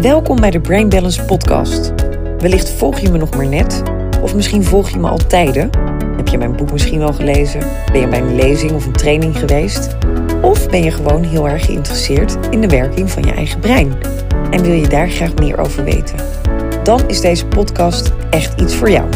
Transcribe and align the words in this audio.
Welkom 0.00 0.40
bij 0.40 0.50
de 0.50 0.60
Brain 0.60 0.88
Balance 0.88 1.24
Podcast. 1.24 1.92
Wellicht 2.38 2.70
volg 2.70 2.98
je 2.98 3.10
me 3.10 3.18
nog 3.18 3.36
maar 3.36 3.46
net, 3.46 3.82
of 4.22 4.34
misschien 4.34 4.64
volg 4.64 4.90
je 4.90 4.98
me 4.98 5.08
al 5.08 5.26
tijden. 5.26 5.70
Heb 6.16 6.28
je 6.28 6.38
mijn 6.38 6.56
boek 6.56 6.72
misschien 6.72 6.98
wel 6.98 7.12
gelezen? 7.12 7.60
Ben 7.92 8.00
je 8.00 8.08
bij 8.08 8.20
een 8.20 8.34
lezing 8.34 8.72
of 8.72 8.86
een 8.86 8.92
training 8.92 9.38
geweest? 9.38 9.96
Of 10.42 10.68
ben 10.68 10.82
je 10.82 10.90
gewoon 10.90 11.22
heel 11.22 11.48
erg 11.48 11.64
geïnteresseerd 11.64 12.36
in 12.50 12.60
de 12.60 12.68
werking 12.68 13.10
van 13.10 13.22
je 13.22 13.32
eigen 13.32 13.60
brein 13.60 13.92
en 14.50 14.62
wil 14.62 14.72
je 14.72 14.88
daar 14.88 15.08
graag 15.08 15.34
meer 15.34 15.58
over 15.58 15.84
weten? 15.84 16.16
Dan 16.82 17.08
is 17.08 17.20
deze 17.20 17.46
podcast 17.46 18.12
echt 18.30 18.60
iets 18.60 18.74
voor 18.74 18.90
jou. 18.90 19.08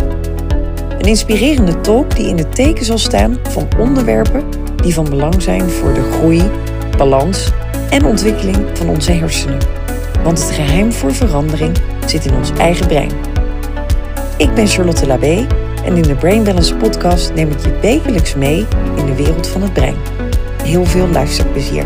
Een 0.99 1.09
inspirerende 1.09 1.81
talk 1.81 2.17
die 2.17 2.29
in 2.29 2.39
het 2.39 2.55
teken 2.55 2.85
zal 2.85 2.99
staan 2.99 3.39
van 3.43 3.69
onderwerpen 3.79 4.45
die 4.77 4.95
van 4.95 5.11
belang 5.11 5.43
zijn 5.43 5.71
voor 5.71 5.95
de 5.95 6.11
groei, 6.13 6.43
balans 6.97 7.53
en 7.91 8.05
ontwikkeling 8.05 8.57
van 8.73 8.89
onze 8.89 9.13
hersenen. 9.13 9.84
Want 10.25 10.39
het 10.39 10.51
geheim 10.51 10.93
voor 10.93 11.15
verandering 11.15 11.77
zit 12.07 12.25
in 12.25 12.35
ons 12.35 12.51
eigen 12.51 12.87
brein. 12.87 13.11
Ik 14.37 14.55
ben 14.55 14.67
Charlotte 14.67 15.07
Labé 15.07 15.47
en 15.85 15.97
in 15.97 16.03
de 16.03 16.15
Brain 16.15 16.45
Balance 16.45 16.75
podcast 16.75 17.35
neem 17.35 17.51
ik 17.51 17.59
je 17.59 17.79
wekelijks 17.81 18.35
mee 18.35 18.67
in 18.97 19.07
de 19.07 19.15
wereld 19.15 19.47
van 19.49 19.63
het 19.63 19.73
brein. 19.73 19.97
Heel 20.63 20.85
veel 20.85 21.09
luisterplezier. 21.09 21.85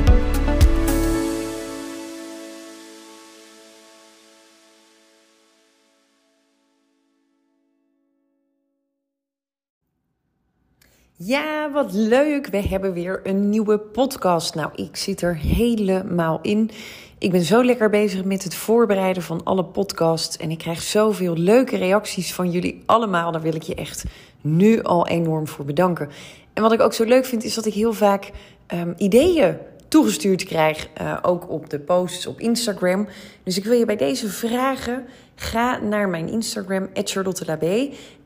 Ja, 11.28 11.70
wat 11.70 11.92
leuk. 11.92 12.46
We 12.46 12.62
hebben 12.62 12.92
weer 12.92 13.20
een 13.22 13.48
nieuwe 13.48 13.78
podcast. 13.78 14.54
Nou, 14.54 14.70
ik 14.74 14.96
zit 14.96 15.22
er 15.22 15.36
helemaal 15.36 16.38
in. 16.42 16.70
Ik 17.18 17.30
ben 17.30 17.42
zo 17.42 17.64
lekker 17.64 17.90
bezig 17.90 18.24
met 18.24 18.44
het 18.44 18.54
voorbereiden 18.54 19.22
van 19.22 19.40
alle 19.44 19.64
podcasts. 19.64 20.36
En 20.36 20.50
ik 20.50 20.58
krijg 20.58 20.82
zoveel 20.82 21.36
leuke 21.36 21.76
reacties 21.76 22.34
van 22.34 22.50
jullie 22.50 22.82
allemaal. 22.86 23.32
Daar 23.32 23.40
wil 23.40 23.54
ik 23.54 23.62
je 23.62 23.74
echt 23.74 24.04
nu 24.40 24.82
al 24.82 25.06
enorm 25.06 25.48
voor 25.48 25.64
bedanken. 25.64 26.08
En 26.52 26.62
wat 26.62 26.72
ik 26.72 26.80
ook 26.80 26.92
zo 26.92 27.04
leuk 27.04 27.24
vind, 27.24 27.44
is 27.44 27.54
dat 27.54 27.66
ik 27.66 27.74
heel 27.74 27.92
vaak 27.92 28.30
um, 28.74 28.94
ideeën 28.96 29.56
toegestuurd 29.88 30.44
krijg. 30.44 30.88
Uh, 31.00 31.16
ook 31.22 31.50
op 31.50 31.70
de 31.70 31.78
posts 31.78 32.26
op 32.26 32.40
Instagram. 32.40 33.08
Dus 33.42 33.56
ik 33.56 33.64
wil 33.64 33.78
je 33.78 33.84
bij 33.84 33.96
deze 33.96 34.28
vragen. 34.28 35.04
Ga 35.40 35.78
naar 35.78 36.08
mijn 36.08 36.28
Instagram, 36.28 36.88
@charlottelab 36.94 37.62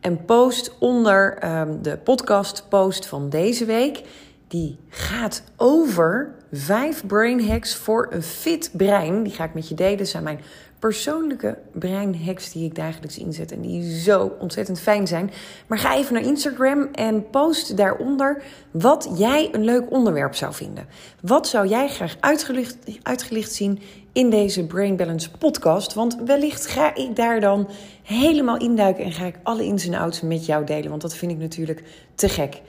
en 0.01 0.25
post 0.25 0.79
onder 0.79 1.49
um, 1.61 1.83
de 1.83 1.99
podcast 1.99 2.67
post 2.69 3.07
van 3.07 3.29
deze 3.29 3.65
week. 3.65 4.03
Die 4.49 4.79
gaat 4.89 5.43
over 5.57 6.35
vijf 6.53 7.07
brain 7.07 7.49
hacks 7.49 7.75
voor 7.77 8.07
een 8.11 8.23
fit 8.23 8.71
brein. 8.73 9.23
Die 9.23 9.33
ga 9.33 9.45
ik 9.45 9.55
met 9.55 9.69
je 9.69 9.75
delen. 9.75 9.99
Dat 9.99 10.09
zijn 10.09 10.23
mijn 10.23 10.41
persoonlijke 10.79 11.59
breinhacks 11.73 12.53
die 12.53 12.65
ik 12.65 12.75
dagelijks 12.75 13.19
inzet 13.19 13.53
en 13.53 13.61
die 13.61 14.01
zo 14.01 14.37
ontzettend 14.39 14.81
fijn 14.81 15.07
zijn. 15.07 15.31
Maar 15.67 15.79
ga 15.79 15.97
even 15.97 16.15
naar 16.15 16.23
Instagram 16.23 16.89
en 16.93 17.31
post 17.31 17.77
daaronder 17.77 18.43
wat 18.71 19.11
jij 19.17 19.49
een 19.53 19.65
leuk 19.65 19.91
onderwerp 19.91 20.35
zou 20.35 20.55
vinden. 20.55 20.87
Wat 21.21 21.49
zou 21.49 21.69
jij 21.69 21.89
graag 21.89 22.17
uitgelicht 23.03 23.53
zien 23.53 23.81
in 24.13 24.31
deze 24.31 24.67
Brain 24.67 24.97
Balance 24.97 25.31
podcast? 25.31 25.95
Want 25.95 26.17
wellicht 26.25 26.67
ga 26.67 26.95
ik 26.95 27.17
daar 27.17 27.41
dan 27.41 27.69
helemaal 28.03 28.59
induiken 28.59 29.05
en 29.05 29.13
ga 29.13 29.25
ik 29.25 29.39
alle 29.43 29.65
ins 29.65 29.87
en 29.87 29.95
outs 29.95 30.21
met 30.21 30.47
jou 30.47 30.65
delen. 30.65 30.91
Want 30.91 31.03
dat 31.03 31.17
vind 31.17 31.33
ik 31.33 31.39
natuurlijk 31.39 31.83
te 32.15 32.29
gek. 32.29 32.61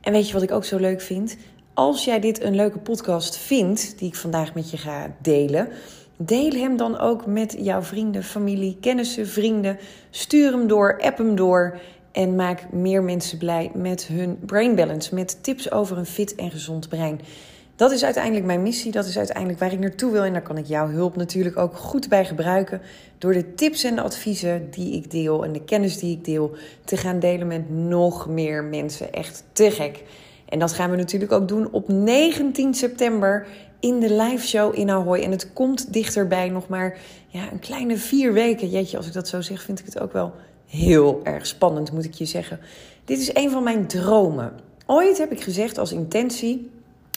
En 0.00 0.12
weet 0.12 0.26
je 0.26 0.32
wat 0.32 0.42
ik 0.42 0.52
ook 0.52 0.64
zo 0.64 0.78
leuk 0.78 1.00
vind? 1.00 1.36
Als 1.74 2.04
jij 2.04 2.20
dit 2.20 2.42
een 2.42 2.54
leuke 2.54 2.78
podcast 2.78 3.36
vindt, 3.36 3.98
die 3.98 4.08
ik 4.08 4.16
vandaag 4.16 4.54
met 4.54 4.70
je 4.70 4.76
ga 4.76 5.14
delen 5.22 5.68
Deel 6.26 6.52
hem 6.52 6.76
dan 6.76 6.98
ook 6.98 7.26
met 7.26 7.56
jouw 7.58 7.82
vrienden, 7.82 8.24
familie, 8.24 8.76
kennissen, 8.80 9.26
vrienden. 9.26 9.78
Stuur 10.10 10.52
hem 10.52 10.66
door, 10.66 11.00
app 11.00 11.18
hem 11.18 11.36
door. 11.36 11.78
En 12.12 12.36
maak 12.36 12.72
meer 12.72 13.02
mensen 13.02 13.38
blij 13.38 13.70
met 13.74 14.06
hun 14.06 14.38
brain 14.46 14.74
balance. 14.74 15.14
Met 15.14 15.42
tips 15.42 15.70
over 15.70 15.98
een 15.98 16.06
fit 16.06 16.34
en 16.34 16.50
gezond 16.50 16.88
brein. 16.88 17.20
Dat 17.76 17.92
is 17.92 18.04
uiteindelijk 18.04 18.44
mijn 18.44 18.62
missie. 18.62 18.92
Dat 18.92 19.06
is 19.06 19.18
uiteindelijk 19.18 19.58
waar 19.58 19.72
ik 19.72 19.78
naartoe 19.78 20.12
wil. 20.12 20.22
En 20.22 20.32
daar 20.32 20.42
kan 20.42 20.58
ik 20.58 20.66
jouw 20.66 20.88
hulp 20.88 21.16
natuurlijk 21.16 21.56
ook 21.56 21.76
goed 21.76 22.08
bij 22.08 22.24
gebruiken. 22.24 22.80
Door 23.18 23.32
de 23.32 23.54
tips 23.54 23.84
en 23.84 23.94
de 23.94 24.02
adviezen 24.02 24.70
die 24.70 24.94
ik 24.94 25.10
deel 25.10 25.44
en 25.44 25.52
de 25.52 25.64
kennis 25.64 25.98
die 25.98 26.16
ik 26.16 26.24
deel 26.24 26.56
te 26.84 26.96
gaan 26.96 27.18
delen 27.18 27.46
met 27.46 27.70
nog 27.70 28.28
meer 28.28 28.64
mensen. 28.64 29.12
Echt 29.12 29.44
te 29.52 29.70
gek. 29.70 30.02
En 30.48 30.58
dat 30.58 30.72
gaan 30.72 30.90
we 30.90 30.96
natuurlijk 30.96 31.32
ook 31.32 31.48
doen 31.48 31.68
op 31.70 31.88
19 31.88 32.74
september 32.74 33.46
in 33.80 34.00
de 34.00 34.14
live 34.14 34.46
show 34.46 34.78
in 34.78 34.90
Ahoy. 34.90 35.18
En 35.18 35.30
het 35.30 35.52
komt 35.52 35.92
dichterbij, 35.92 36.48
nog 36.48 36.68
maar 36.68 36.98
ja, 37.28 37.52
een 37.52 37.58
kleine 37.58 37.96
vier 37.96 38.32
weken. 38.32 38.70
Jeetje, 38.70 38.96
als 38.96 39.06
ik 39.06 39.12
dat 39.12 39.28
zo 39.28 39.40
zeg, 39.40 39.62
vind 39.62 39.78
ik 39.78 39.84
het 39.84 40.00
ook 40.00 40.12
wel 40.12 40.32
heel 40.66 41.20
erg 41.22 41.46
spannend, 41.46 41.92
moet 41.92 42.04
ik 42.04 42.14
je 42.14 42.24
zeggen. 42.24 42.60
Dit 43.04 43.18
is 43.18 43.34
een 43.34 43.50
van 43.50 43.62
mijn 43.62 43.86
dromen. 43.86 44.52
Ooit 44.86 45.18
heb 45.18 45.32
ik 45.32 45.40
gezegd 45.40 45.78
als 45.78 45.92
intentie: 45.92 46.70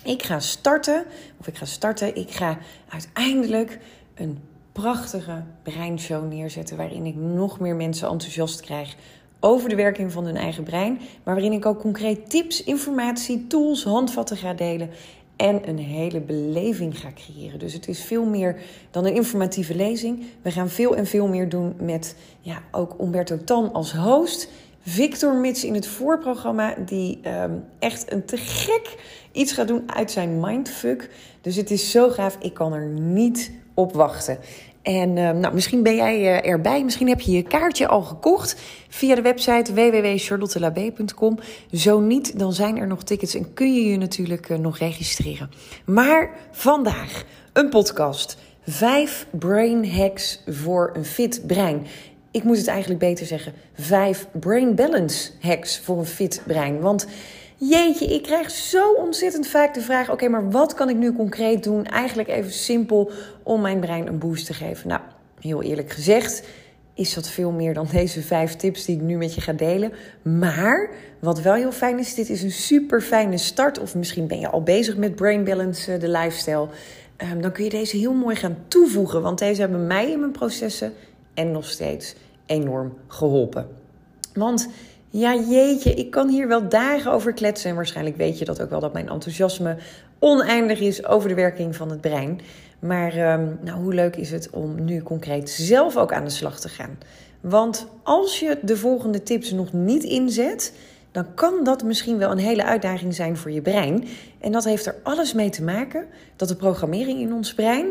ik 0.05 0.23
ga 0.23 0.39
starten, 0.39 1.05
of 1.39 1.47
ik 1.47 1.57
ga 1.57 1.65
starten, 1.65 2.15
ik 2.15 2.31
ga 2.31 2.57
uiteindelijk 2.89 3.79
een 4.15 4.39
prachtige 4.71 5.43
breinshow 5.63 6.31
neerzetten. 6.31 6.77
Waarin 6.77 7.05
ik 7.05 7.15
nog 7.15 7.59
meer 7.59 7.75
mensen 7.75 8.09
enthousiast 8.09 8.61
krijg 8.61 8.95
over 9.39 9.69
de 9.69 9.75
werking 9.75 10.11
van 10.11 10.25
hun 10.25 10.37
eigen 10.37 10.63
brein. 10.63 10.99
Maar 11.23 11.33
waarin 11.33 11.53
ik 11.53 11.65
ook 11.65 11.79
concreet 11.79 12.29
tips, 12.29 12.63
informatie, 12.63 13.47
tools, 13.47 13.83
handvatten 13.83 14.37
ga 14.37 14.53
delen 14.53 14.89
en 15.35 15.69
een 15.69 15.77
hele 15.77 16.19
beleving 16.19 16.99
ga 16.99 17.11
creëren. 17.15 17.59
Dus 17.59 17.73
het 17.73 17.87
is 17.87 18.03
veel 18.03 18.25
meer 18.25 18.55
dan 18.91 19.05
een 19.05 19.15
informatieve 19.15 19.75
lezing. 19.75 20.23
We 20.41 20.51
gaan 20.51 20.69
veel 20.69 20.95
en 20.95 21.05
veel 21.05 21.27
meer 21.27 21.49
doen 21.49 21.75
met 21.79 22.15
ja, 22.41 22.61
ook 22.71 22.95
Umberto 23.01 23.37
Tan 23.43 23.73
als 23.73 23.93
host. 23.93 24.49
Victor 24.87 25.33
Mits 25.33 25.63
in 25.63 25.73
het 25.73 25.87
voorprogramma, 25.87 26.75
die 26.85 27.19
um, 27.27 27.63
echt 27.79 28.11
een 28.11 28.25
te 28.25 28.37
gek 28.37 28.95
iets 29.31 29.51
gaat 29.51 29.67
doen 29.67 29.83
uit 29.85 30.11
zijn 30.11 30.39
mindfuck. 30.39 31.09
Dus 31.41 31.55
het 31.55 31.71
is 31.71 31.91
zo 31.91 32.09
gaaf, 32.09 32.37
ik 32.39 32.53
kan 32.53 32.73
er 32.73 32.85
niet 32.87 33.51
op 33.73 33.93
wachten. 33.93 34.37
En 34.81 35.17
uh, 35.17 35.31
nou, 35.31 35.53
misschien 35.53 35.83
ben 35.83 35.95
jij 35.95 36.19
uh, 36.19 36.49
erbij. 36.49 36.83
Misschien 36.83 37.07
heb 37.07 37.21
je 37.21 37.31
je 37.31 37.43
kaartje 37.43 37.87
al 37.87 38.01
gekocht 38.01 38.55
via 38.89 39.15
de 39.15 39.21
website 39.21 39.73
www.charlottelab.com. 39.73 41.39
Zo 41.71 41.99
niet, 41.99 42.39
dan 42.39 42.53
zijn 42.53 42.77
er 42.77 42.87
nog 42.87 43.03
tickets 43.03 43.35
en 43.35 43.53
kun 43.53 43.73
je 43.73 43.89
je 43.89 43.97
natuurlijk 43.97 44.49
uh, 44.49 44.57
nog 44.57 44.77
registreren. 44.77 45.49
Maar 45.85 46.29
vandaag 46.51 47.23
een 47.53 47.69
podcast. 47.69 48.37
Vijf 48.67 49.27
brain 49.31 49.91
hacks 49.91 50.43
voor 50.47 50.91
een 50.93 51.05
fit 51.05 51.43
brein. 51.47 51.85
Ik 52.35 52.43
moet 52.43 52.57
het 52.57 52.67
eigenlijk 52.67 52.99
beter 52.99 53.25
zeggen. 53.25 53.53
Vijf 53.73 54.27
brain 54.31 54.75
balance 54.75 55.31
hacks 55.39 55.79
voor 55.79 55.97
een 55.97 56.05
fit 56.05 56.41
brein. 56.45 56.79
Want 56.79 57.07
Jeetje, 57.57 58.05
ik 58.05 58.23
krijg 58.23 58.51
zo 58.51 58.93
ontzettend 58.93 59.47
vaak 59.47 59.73
de 59.73 59.81
vraag: 59.81 60.11
oké, 60.11 60.27
maar 60.27 60.51
wat 60.51 60.73
kan 60.73 60.89
ik 60.89 60.95
nu 60.95 61.13
concreet 61.13 61.63
doen? 61.63 61.85
Eigenlijk 61.85 62.29
even 62.29 62.51
simpel 62.51 63.11
om 63.43 63.61
mijn 63.61 63.79
brein 63.79 64.07
een 64.07 64.17
boost 64.17 64.45
te 64.45 64.53
geven. 64.53 64.87
Nou, 64.87 65.01
heel 65.39 65.63
eerlijk 65.63 65.91
gezegd 65.91 66.43
is 66.93 67.13
dat 67.13 67.27
veel 67.27 67.51
meer 67.51 67.73
dan 67.73 67.87
deze 67.91 68.21
vijf 68.21 68.55
tips 68.55 68.85
die 68.85 68.95
ik 68.95 69.01
nu 69.01 69.17
met 69.17 69.35
je 69.35 69.41
ga 69.41 69.53
delen. 69.53 69.91
Maar 70.21 70.89
wat 71.19 71.41
wel 71.41 71.53
heel 71.53 71.71
fijn 71.71 71.99
is, 71.99 72.15
dit 72.15 72.29
is 72.29 72.43
een 72.43 72.51
super 72.51 73.01
fijne 73.01 73.37
start. 73.37 73.79
Of 73.79 73.95
misschien 73.95 74.27
ben 74.27 74.39
je 74.39 74.49
al 74.49 74.63
bezig 74.63 74.97
met 74.97 75.15
Brain 75.15 75.43
Balance, 75.43 75.93
eh, 75.93 75.99
de 75.99 76.09
lifestyle. 76.09 76.67
Um, 77.31 77.41
dan 77.41 77.51
kun 77.51 77.63
je 77.63 77.69
deze 77.69 77.97
heel 77.97 78.13
mooi 78.13 78.35
gaan 78.35 78.57
toevoegen. 78.67 79.21
Want 79.21 79.39
deze 79.39 79.61
hebben 79.61 79.87
mij 79.87 80.11
in 80.11 80.19
mijn 80.19 80.31
processen 80.31 80.93
en 81.33 81.51
nog 81.51 81.65
steeds 81.65 82.15
enorm 82.45 82.93
geholpen. 83.07 83.67
Want 84.33 84.69
ja, 85.09 85.35
jeetje, 85.35 85.93
ik 85.93 86.11
kan 86.11 86.29
hier 86.29 86.47
wel 86.47 86.69
dagen 86.69 87.11
over 87.11 87.33
kletsen. 87.33 87.69
En 87.69 87.75
waarschijnlijk 87.75 88.17
weet 88.17 88.39
je 88.39 88.45
dat 88.45 88.61
ook 88.61 88.69
wel, 88.69 88.79
dat 88.79 88.93
mijn 88.93 89.09
enthousiasme 89.09 89.77
oneindig 90.19 90.79
is 90.79 91.05
over 91.05 91.29
de 91.29 91.35
werking 91.35 91.75
van 91.75 91.89
het 91.89 92.01
brein. 92.01 92.39
Maar 92.79 93.33
um, 93.33 93.59
nou, 93.61 93.81
hoe 93.81 93.93
leuk 93.93 94.15
is 94.15 94.31
het 94.31 94.49
om 94.49 94.83
nu 94.85 95.01
concreet 95.01 95.49
zelf 95.49 95.97
ook 95.97 96.13
aan 96.13 96.23
de 96.23 96.29
slag 96.29 96.59
te 96.59 96.69
gaan? 96.69 96.97
Want 97.41 97.87
als 98.03 98.39
je 98.39 98.57
de 98.61 98.77
volgende 98.77 99.23
tips 99.23 99.51
nog 99.51 99.73
niet 99.73 100.03
inzet, 100.03 100.73
dan 101.11 101.33
kan 101.33 101.63
dat 101.63 101.83
misschien 101.83 102.17
wel 102.17 102.31
een 102.31 102.37
hele 102.37 102.63
uitdaging 102.63 103.15
zijn 103.15 103.37
voor 103.37 103.51
je 103.51 103.61
brein. 103.61 104.07
En 104.39 104.51
dat 104.51 104.63
heeft 104.63 104.85
er 104.85 104.95
alles 105.03 105.33
mee 105.33 105.49
te 105.49 105.63
maken 105.63 106.05
dat 106.35 106.47
de 106.47 106.55
programmering 106.55 107.19
in 107.19 107.33
ons 107.33 107.53
brein 107.53 107.87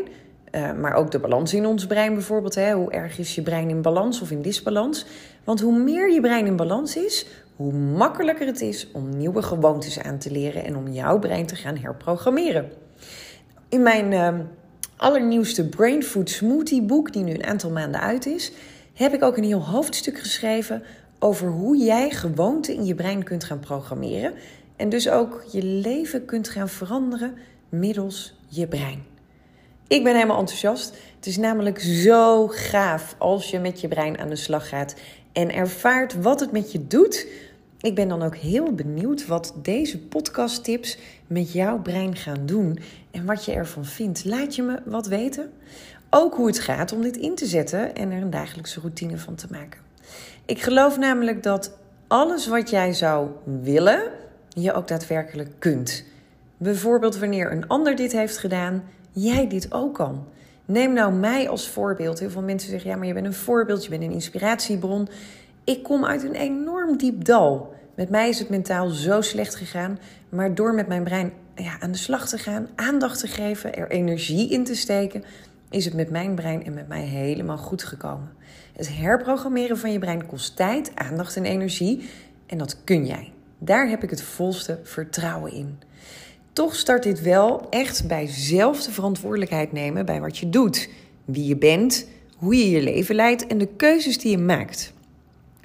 uh, 0.55 0.71
maar 0.73 0.93
ook 0.93 1.11
de 1.11 1.19
balans 1.19 1.53
in 1.53 1.65
ons 1.65 1.85
brein 1.85 2.13
bijvoorbeeld. 2.13 2.55
Hè? 2.55 2.73
Hoe 2.73 2.91
erg 2.91 3.17
is 3.17 3.35
je 3.35 3.41
brein 3.41 3.69
in 3.69 3.81
balans 3.81 4.21
of 4.21 4.31
in 4.31 4.41
disbalans? 4.41 5.05
Want 5.43 5.61
hoe 5.61 5.79
meer 5.79 6.11
je 6.11 6.21
brein 6.21 6.45
in 6.45 6.55
balans 6.55 6.95
is, 6.95 7.25
hoe 7.55 7.73
makkelijker 7.73 8.47
het 8.47 8.61
is 8.61 8.91
om 8.91 9.17
nieuwe 9.17 9.41
gewoontes 9.41 9.99
aan 9.99 10.17
te 10.17 10.31
leren 10.31 10.65
en 10.65 10.75
om 10.75 10.87
jouw 10.87 11.19
brein 11.19 11.45
te 11.45 11.55
gaan 11.55 11.77
herprogrammeren. 11.77 12.69
In 13.69 13.81
mijn 13.81 14.11
uh, 14.11 14.45
allernieuwste 14.95 15.69
Brain 15.69 16.03
Food 16.03 16.29
Smoothie 16.29 16.81
boek, 16.81 17.13
die 17.13 17.23
nu 17.23 17.33
een 17.33 17.45
aantal 17.45 17.71
maanden 17.71 18.01
uit 18.01 18.25
is, 18.25 18.51
heb 18.93 19.13
ik 19.13 19.23
ook 19.23 19.37
een 19.37 19.43
heel 19.43 19.65
hoofdstuk 19.65 20.19
geschreven 20.19 20.83
over 21.19 21.47
hoe 21.47 21.77
jij 21.77 22.09
gewoonten 22.09 22.73
in 22.73 22.85
je 22.85 22.95
brein 22.95 23.23
kunt 23.23 23.43
gaan 23.43 23.59
programmeren. 23.59 24.33
En 24.75 24.89
dus 24.89 25.09
ook 25.09 25.43
je 25.51 25.63
leven 25.63 26.25
kunt 26.25 26.49
gaan 26.49 26.69
veranderen 26.69 27.33
middels 27.69 28.33
je 28.47 28.67
brein. 28.67 29.14
Ik 29.87 30.03
ben 30.03 30.13
helemaal 30.13 30.39
enthousiast. 30.39 30.93
Het 31.15 31.25
is 31.25 31.37
namelijk 31.37 31.79
zo 31.79 32.47
gaaf 32.47 33.15
als 33.17 33.49
je 33.49 33.59
met 33.59 33.81
je 33.81 33.87
brein 33.87 34.19
aan 34.19 34.29
de 34.29 34.35
slag 34.35 34.69
gaat 34.69 34.95
en 35.33 35.53
ervaart 35.53 36.21
wat 36.21 36.39
het 36.39 36.51
met 36.51 36.71
je 36.71 36.87
doet. 36.87 37.27
Ik 37.79 37.95
ben 37.95 38.07
dan 38.07 38.21
ook 38.21 38.35
heel 38.35 38.73
benieuwd 38.73 39.27
wat 39.27 39.53
deze 39.61 39.99
podcasttips 39.99 40.97
met 41.27 41.51
jouw 41.51 41.81
brein 41.81 42.15
gaan 42.15 42.45
doen 42.45 42.79
en 43.11 43.25
wat 43.25 43.45
je 43.45 43.51
ervan 43.51 43.85
vindt. 43.85 44.25
Laat 44.25 44.55
je 44.55 44.61
me 44.61 44.81
wat 44.85 45.07
weten. 45.07 45.51
Ook 46.09 46.35
hoe 46.35 46.47
het 46.47 46.59
gaat 46.59 46.93
om 46.93 47.01
dit 47.01 47.17
in 47.17 47.35
te 47.35 47.45
zetten 47.45 47.95
en 47.95 48.11
er 48.11 48.21
een 48.21 48.29
dagelijkse 48.29 48.79
routine 48.79 49.17
van 49.17 49.35
te 49.35 49.47
maken. 49.49 49.81
Ik 50.45 50.61
geloof 50.61 50.97
namelijk 50.97 51.43
dat 51.43 51.77
alles 52.07 52.47
wat 52.47 52.69
jij 52.69 52.93
zou 52.93 53.29
willen, 53.61 54.11
je 54.49 54.73
ook 54.73 54.87
daadwerkelijk 54.87 55.51
kunt. 55.59 56.03
Bijvoorbeeld 56.57 57.17
wanneer 57.17 57.51
een 57.51 57.67
ander 57.67 57.95
dit 57.95 58.11
heeft 58.11 58.37
gedaan, 58.37 58.83
jij 59.15 59.47
dit 59.47 59.73
ook 59.73 59.93
kan. 59.93 60.27
Neem 60.65 60.93
nou 60.93 61.13
mij 61.13 61.49
als 61.49 61.69
voorbeeld. 61.69 62.19
Heel 62.19 62.29
veel 62.29 62.41
mensen 62.41 62.69
zeggen: 62.69 62.89
ja, 62.89 62.95
maar 62.97 63.07
je 63.07 63.13
bent 63.13 63.25
een 63.25 63.33
voorbeeld, 63.33 63.83
je 63.83 63.89
bent 63.89 64.03
een 64.03 64.11
inspiratiebron. 64.11 65.07
Ik 65.63 65.83
kom 65.83 66.05
uit 66.05 66.23
een 66.23 66.35
enorm 66.35 66.97
diep 66.97 67.23
dal. 67.23 67.73
Met 67.95 68.09
mij 68.09 68.29
is 68.29 68.39
het 68.39 68.49
mentaal 68.49 68.89
zo 68.89 69.21
slecht 69.21 69.55
gegaan, 69.55 69.99
maar 70.29 70.55
door 70.55 70.73
met 70.73 70.87
mijn 70.87 71.03
brein 71.03 71.31
ja, 71.55 71.79
aan 71.79 71.91
de 71.91 71.97
slag 71.97 72.27
te 72.27 72.37
gaan, 72.37 72.67
aandacht 72.75 73.19
te 73.19 73.27
geven, 73.27 73.75
er 73.75 73.91
energie 73.91 74.49
in 74.49 74.63
te 74.63 74.75
steken, 74.75 75.23
is 75.69 75.85
het 75.85 75.93
met 75.93 76.09
mijn 76.09 76.35
brein 76.35 76.65
en 76.65 76.73
met 76.73 76.87
mij 76.87 77.03
helemaal 77.03 77.57
goed 77.57 77.83
gekomen. 77.83 78.31
Het 78.75 78.97
herprogrammeren 78.97 79.77
van 79.77 79.91
je 79.91 79.99
brein 79.99 80.25
kost 80.25 80.55
tijd, 80.55 80.91
aandacht 80.95 81.35
en 81.35 81.45
energie 81.45 82.09
en 82.45 82.57
dat 82.57 82.83
kun 82.83 83.05
jij. 83.05 83.31
Daar 83.57 83.89
heb 83.89 84.03
ik 84.03 84.09
het 84.09 84.21
volste 84.21 84.79
vertrouwen 84.83 85.51
in. 85.51 85.79
Toch 86.55 86.75
start 86.75 87.03
dit 87.03 87.21
wel 87.21 87.67
echt 87.69 88.07
bij 88.07 88.27
zelf 88.27 88.83
de 88.83 88.91
verantwoordelijkheid 88.91 89.71
nemen 89.71 90.05
bij 90.05 90.21
wat 90.21 90.37
je 90.37 90.49
doet, 90.49 90.89
wie 91.25 91.45
je 91.45 91.57
bent, 91.57 92.07
hoe 92.37 92.55
je 92.55 92.69
je 92.69 92.81
leven 92.81 93.15
leidt 93.15 93.47
en 93.47 93.57
de 93.57 93.67
keuzes 93.67 94.17
die 94.17 94.31
je 94.31 94.37
maakt. 94.37 94.93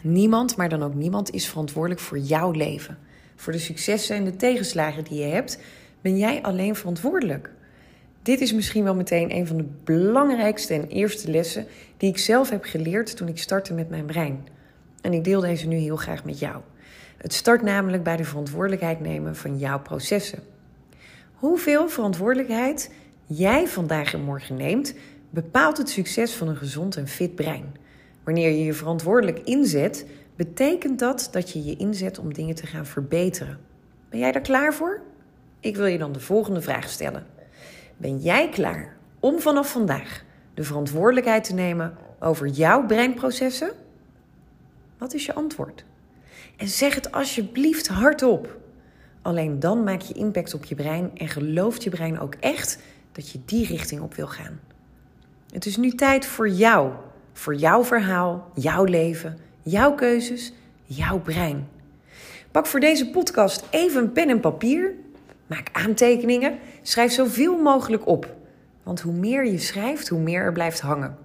Niemand, 0.03 0.57
maar 0.57 0.69
dan 0.69 0.83
ook 0.83 0.95
niemand, 0.95 1.31
is 1.31 1.49
verantwoordelijk 1.49 2.01
voor 2.01 2.19
jouw 2.19 2.51
leven. 2.51 2.99
Voor 3.37 3.53
de 3.53 3.59
successen 3.59 4.17
en 4.17 4.25
de 4.25 4.37
tegenslagen 4.37 5.05
die 5.05 5.19
je 5.19 5.27
hebt, 5.27 5.59
ben 6.01 6.19
jij 6.19 6.43
alleen 6.43 6.75
verantwoordelijk. 6.75 7.51
Dit 8.23 8.41
is 8.41 8.53
misschien 8.53 8.85
wel 8.85 8.95
meteen 8.95 9.35
een 9.35 9.47
van 9.47 9.57
de 9.57 9.69
belangrijkste 9.85 10.75
en 10.75 10.89
eerste 10.89 11.31
lessen 11.31 11.67
die 11.97 12.09
ik 12.09 12.19
zelf 12.19 12.51
heb 12.51 12.65
geleerd 12.65 13.17
toen 13.17 13.29
ik 13.29 13.39
startte 13.39 13.75
met 13.75 13.91
mijn 13.91 14.07
brein. 14.07 14.47
En 15.01 15.13
ik 15.13 15.25
deel 15.25 15.41
deze 15.41 15.67
nu 15.67 15.77
heel 15.77 15.97
graag 15.97 16.25
met 16.25 16.39
jou. 16.39 16.57
Het 17.17 17.33
start 17.33 17.63
namelijk 17.63 18.03
bij 18.03 18.17
de 18.17 18.25
verantwoordelijkheid 18.25 19.01
nemen 19.01 19.37
van 19.37 19.59
jouw 19.59 19.81
processen. 19.81 20.59
Hoeveel 21.41 21.89
verantwoordelijkheid 21.89 22.91
jij 23.27 23.69
vandaag 23.69 24.13
en 24.15 24.23
morgen 24.23 24.57
neemt, 24.57 24.95
bepaalt 25.31 25.79
het 25.79 25.89
succes 25.89 26.35
van 26.35 26.49
een 26.49 26.57
gezond 26.57 26.97
en 26.97 27.09
fit 27.09 27.35
brein. 27.35 27.75
Wanneer 28.25 28.51
je 28.51 28.65
je 28.65 28.73
verantwoordelijk 28.73 29.39
inzet, 29.39 30.07
betekent 30.37 30.99
dat 30.99 31.29
dat 31.31 31.51
je 31.51 31.65
je 31.65 31.77
inzet 31.77 32.19
om 32.19 32.35
dingen 32.35 32.55
te 32.55 32.67
gaan 32.67 32.87
verbeteren. 32.87 33.59
Ben 34.09 34.19
jij 34.19 34.33
daar 34.33 34.43
klaar 34.43 34.75
voor? 34.75 35.01
Ik 35.61 35.77
wil 35.77 35.87
je 35.87 35.99
dan 35.99 36.13
de 36.13 36.21
volgende 36.21 36.61
vraag 36.61 36.89
stellen. 36.89 37.27
Ben 37.97 38.19
jij 38.19 38.49
klaar 38.49 38.97
om 39.21 39.41
vanaf 39.41 39.71
vandaag 39.71 40.25
de 40.55 40.63
verantwoordelijkheid 40.63 41.45
te 41.45 41.55
nemen 41.55 41.97
over 42.19 42.47
jouw 42.47 42.87
breinprocessen? 42.87 43.71
Wat 44.99 45.15
is 45.15 45.27
je 45.27 45.35
antwoord? 45.35 45.85
En 46.57 46.69
zeg 46.69 46.95
het 46.95 47.13
alsjeblieft 47.13 47.89
hardop. 47.89 48.60
Alleen 49.23 49.61
dan 49.61 49.85
maak 49.85 50.01
je 50.01 50.15
impact 50.15 50.55
op 50.55 50.65
je 50.65 50.75
brein 50.75 51.11
en 51.15 51.29
gelooft 51.29 51.83
je 51.83 51.91
brein 51.91 52.21
ook 52.21 52.35
echt 52.35 52.79
dat 53.13 53.31
je 53.31 53.41
die 53.45 53.67
richting 53.67 54.01
op 54.01 54.15
wil 54.15 54.27
gaan. 54.27 54.61
Het 55.53 55.67
is 55.67 55.77
nu 55.77 55.91
tijd 55.91 56.27
voor 56.27 56.49
jou, 56.49 56.93
voor 57.33 57.55
jouw 57.55 57.85
verhaal, 57.85 58.51
jouw 58.55 58.85
leven, 58.85 59.39
jouw 59.63 59.95
keuzes, 59.95 60.53
jouw 60.85 61.19
brein. 61.19 61.69
Pak 62.51 62.67
voor 62.67 62.81
deze 62.81 63.11
podcast 63.11 63.65
even 63.71 64.03
een 64.03 64.13
pen 64.13 64.29
en 64.29 64.41
papier. 64.41 64.93
Maak 65.47 65.69
aantekeningen. 65.73 66.59
Schrijf 66.83 67.13
zoveel 67.13 67.57
mogelijk 67.57 68.07
op. 68.07 68.35
Want 68.83 69.01
hoe 69.01 69.13
meer 69.13 69.47
je 69.47 69.59
schrijft, 69.59 70.09
hoe 70.09 70.21
meer 70.21 70.43
er 70.43 70.53
blijft 70.53 70.81
hangen. 70.81 71.17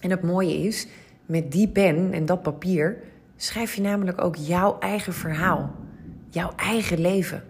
En 0.00 0.10
het 0.10 0.22
mooie 0.22 0.58
is, 0.58 0.86
met 1.26 1.52
die 1.52 1.68
pen 1.68 2.12
en 2.12 2.26
dat 2.26 2.42
papier 2.42 2.96
schrijf 3.36 3.74
je 3.74 3.82
namelijk 3.82 4.24
ook 4.24 4.36
jouw 4.36 4.78
eigen 4.78 5.12
verhaal 5.12 5.74
jouw 6.30 6.52
eigen 6.56 7.00
leven. 7.00 7.42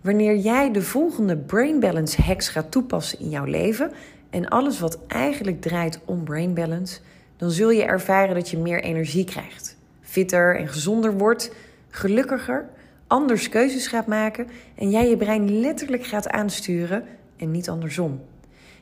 Wanneer 0.00 0.36
jij 0.36 0.72
de 0.72 0.82
volgende 0.82 1.36
Brain 1.36 1.80
Balance 1.80 2.22
hacks 2.22 2.48
gaat 2.48 2.70
toepassen 2.70 3.18
in 3.18 3.28
jouw 3.28 3.44
leven 3.44 3.92
en 4.30 4.48
alles 4.48 4.80
wat 4.80 4.98
eigenlijk 5.06 5.60
draait 5.60 6.00
om 6.04 6.24
Brain 6.24 6.54
Balance, 6.54 7.00
dan 7.36 7.50
zul 7.50 7.70
je 7.70 7.84
ervaren 7.84 8.34
dat 8.34 8.50
je 8.50 8.58
meer 8.58 8.82
energie 8.82 9.24
krijgt, 9.24 9.76
fitter 10.00 10.56
en 10.56 10.68
gezonder 10.68 11.18
wordt, 11.18 11.54
gelukkiger, 11.88 12.68
anders 13.06 13.48
keuzes 13.48 13.86
gaat 13.86 14.06
maken 14.06 14.46
en 14.74 14.90
jij 14.90 15.08
je 15.08 15.16
brein 15.16 15.60
letterlijk 15.60 16.04
gaat 16.04 16.28
aansturen 16.28 17.04
en 17.36 17.50
niet 17.50 17.68
andersom. 17.68 18.20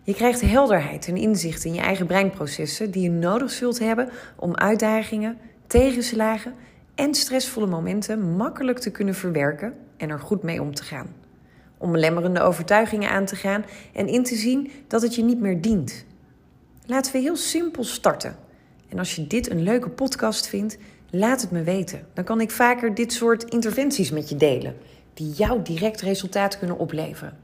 Je 0.02 0.14
krijgt 0.14 0.40
helderheid 0.40 1.08
en 1.08 1.16
inzicht 1.16 1.64
in 1.64 1.74
je 1.74 1.80
eigen 1.80 2.06
breinprocessen 2.06 2.90
die 2.90 3.02
je 3.02 3.10
nodig 3.10 3.50
zult 3.50 3.78
hebben 3.78 4.08
om 4.36 4.54
uitdagingen, 4.54 5.38
tegenslagen 5.66 6.54
en 6.98 7.14
stressvolle 7.14 7.66
momenten 7.66 8.36
makkelijk 8.36 8.78
te 8.78 8.90
kunnen 8.90 9.14
verwerken 9.14 9.74
en 9.96 10.10
er 10.10 10.20
goed 10.20 10.42
mee 10.42 10.62
om 10.62 10.74
te 10.74 10.82
gaan. 10.82 11.14
Om 11.78 11.96
lemmerende 11.96 12.40
overtuigingen 12.40 13.10
aan 13.10 13.24
te 13.24 13.36
gaan 13.36 13.64
en 13.92 14.08
in 14.08 14.24
te 14.24 14.34
zien 14.34 14.70
dat 14.86 15.02
het 15.02 15.14
je 15.14 15.22
niet 15.22 15.40
meer 15.40 15.60
dient. 15.60 16.04
Laten 16.86 17.12
we 17.12 17.18
heel 17.18 17.36
simpel 17.36 17.84
starten. 17.84 18.36
En 18.88 18.98
als 18.98 19.16
je 19.16 19.26
dit 19.26 19.50
een 19.50 19.62
leuke 19.62 19.88
podcast 19.88 20.46
vindt, 20.48 20.78
laat 21.10 21.40
het 21.40 21.50
me 21.50 21.62
weten. 21.62 22.06
Dan 22.14 22.24
kan 22.24 22.40
ik 22.40 22.50
vaker 22.50 22.94
dit 22.94 23.12
soort 23.12 23.44
interventies 23.44 24.10
met 24.10 24.28
je 24.28 24.36
delen, 24.36 24.76
die 25.14 25.32
jou 25.32 25.62
direct 25.62 26.00
resultaat 26.00 26.58
kunnen 26.58 26.78
opleveren. 26.78 27.36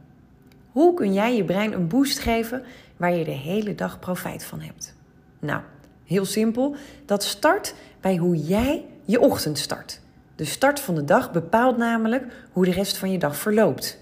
Hoe 0.70 0.94
kun 0.94 1.12
jij 1.12 1.36
je 1.36 1.44
brein 1.44 1.72
een 1.72 1.88
boost 1.88 2.18
geven 2.18 2.62
waar 2.96 3.14
je 3.14 3.24
de 3.24 3.30
hele 3.30 3.74
dag 3.74 3.98
profijt 3.98 4.44
van 4.44 4.60
hebt? 4.60 4.94
Nou, 5.38 5.62
heel 6.04 6.24
simpel. 6.24 6.76
Dat 7.04 7.22
start 7.22 7.74
bij 8.00 8.16
hoe 8.16 8.36
jij 8.36 8.84
je 9.04 9.20
ochtend 9.20 9.58
start. 9.58 10.00
De 10.36 10.44
start 10.44 10.80
van 10.80 10.94
de 10.94 11.04
dag 11.04 11.32
bepaalt 11.32 11.76
namelijk 11.76 12.24
hoe 12.52 12.64
de 12.64 12.70
rest 12.70 12.96
van 12.96 13.10
je 13.12 13.18
dag 13.18 13.36
verloopt. 13.36 13.98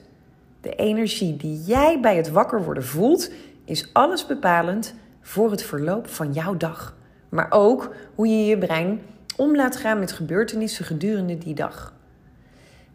De 0.60 0.74
energie 0.74 1.36
die 1.36 1.62
jij 1.62 2.00
bij 2.00 2.16
het 2.16 2.30
wakker 2.30 2.64
worden 2.64 2.84
voelt, 2.84 3.30
is 3.64 3.88
alles 3.92 4.26
bepalend 4.26 4.94
voor 5.20 5.50
het 5.50 5.62
verloop 5.62 6.08
van 6.08 6.32
jouw 6.32 6.56
dag. 6.56 6.96
Maar 7.28 7.46
ook 7.50 7.94
hoe 8.14 8.28
je 8.28 8.44
je 8.44 8.58
brein 8.58 9.00
om 9.36 9.56
laat 9.56 9.76
gaan 9.76 9.98
met 9.98 10.12
gebeurtenissen 10.12 10.84
gedurende 10.84 11.38
die 11.38 11.54
dag. 11.54 11.94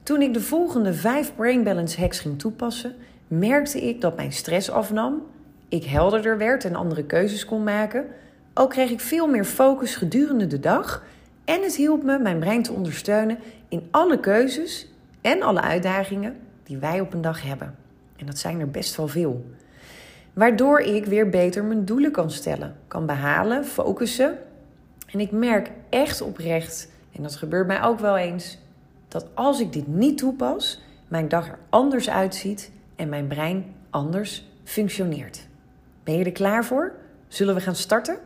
Toen 0.04 0.22
ik 0.22 0.34
de 0.34 0.42
volgende 0.42 0.94
vijf 0.94 1.36
Brain 1.36 1.64
Balance 1.64 2.00
hacks 2.00 2.20
ging 2.20 2.40
toepassen, 2.40 2.96
merkte 3.28 3.82
ik 3.82 4.02
dat 4.02 4.16
mijn 4.16 4.32
stress 4.32 4.72
afnam, 4.72 5.24
ik 5.70 5.84
helderder 5.84 6.38
werd 6.38 6.66
en 6.66 6.76
andere 6.76 7.04
keuzes 7.04 7.46
kon 7.46 7.64
maken. 7.64 8.06
Ook 8.54 8.70
kreeg 8.70 8.90
ik 8.90 9.00
veel 9.00 9.28
meer 9.28 9.46
focus 9.46 9.96
gedurende 9.96 10.48
de 10.48 10.60
dag 10.60 11.04
en 11.48 11.64
het 11.64 11.76
hielp 11.76 12.04
me 12.04 12.20
mijn 12.20 12.40
brein 12.40 12.64
te 12.64 12.74
ondersteunen 12.74 13.40
in 13.68 13.88
alle 13.92 14.20
keuzes 14.20 14.88
en 15.22 15.42
alle 15.42 15.62
uitdagingen 15.62 16.38
die 16.64 16.78
wij 16.78 17.00
op 17.00 17.14
een 17.14 17.22
dag 17.22 17.44
hebben. 17.44 17.76
En 18.16 18.26
dat 18.26 18.38
zijn 18.38 18.60
er 18.60 18.72
best 18.72 18.96
wel 18.96 19.08
veel. 19.08 19.46
Waardoor 20.34 20.80
ik 20.80 21.06
weer 21.06 21.30
beter 21.30 21.64
mijn 21.64 21.86
doelen 21.86 22.12
kan 22.12 22.32
stellen, 22.32 22.76
kan 22.88 23.06
behalen, 23.06 23.66
focussen. 23.66 24.38
En 25.12 25.20
ik 25.20 25.32
merk 25.32 25.72
echt 25.90 26.22
oprecht, 26.22 26.92
en 27.12 27.24
dat 27.24 27.36
gebeurt 27.36 27.68
mij 27.68 27.84
ook 27.84 28.00
wel 28.00 28.18
eens, 28.18 28.58
dat 29.08 29.28
als 29.34 29.60
ik 29.60 29.74
dit 29.74 29.88
niet 29.88 30.18
toepas, 30.18 30.82
mijn 31.08 31.28
dag 31.28 31.48
er 31.48 31.60
anders 31.70 32.10
uitziet 32.10 32.72
en 32.96 33.10
mijn 33.10 33.28
brein 33.28 33.76
anders 33.90 34.50
functioneert. 34.64 35.48
Ben 36.04 36.18
je 36.18 36.26
er 36.26 36.32
klaar 36.32 36.66
voor? 36.66 36.94
Zullen 37.28 37.56
we 37.56 37.62
gaan 37.62 37.76
starten? 37.76 38.18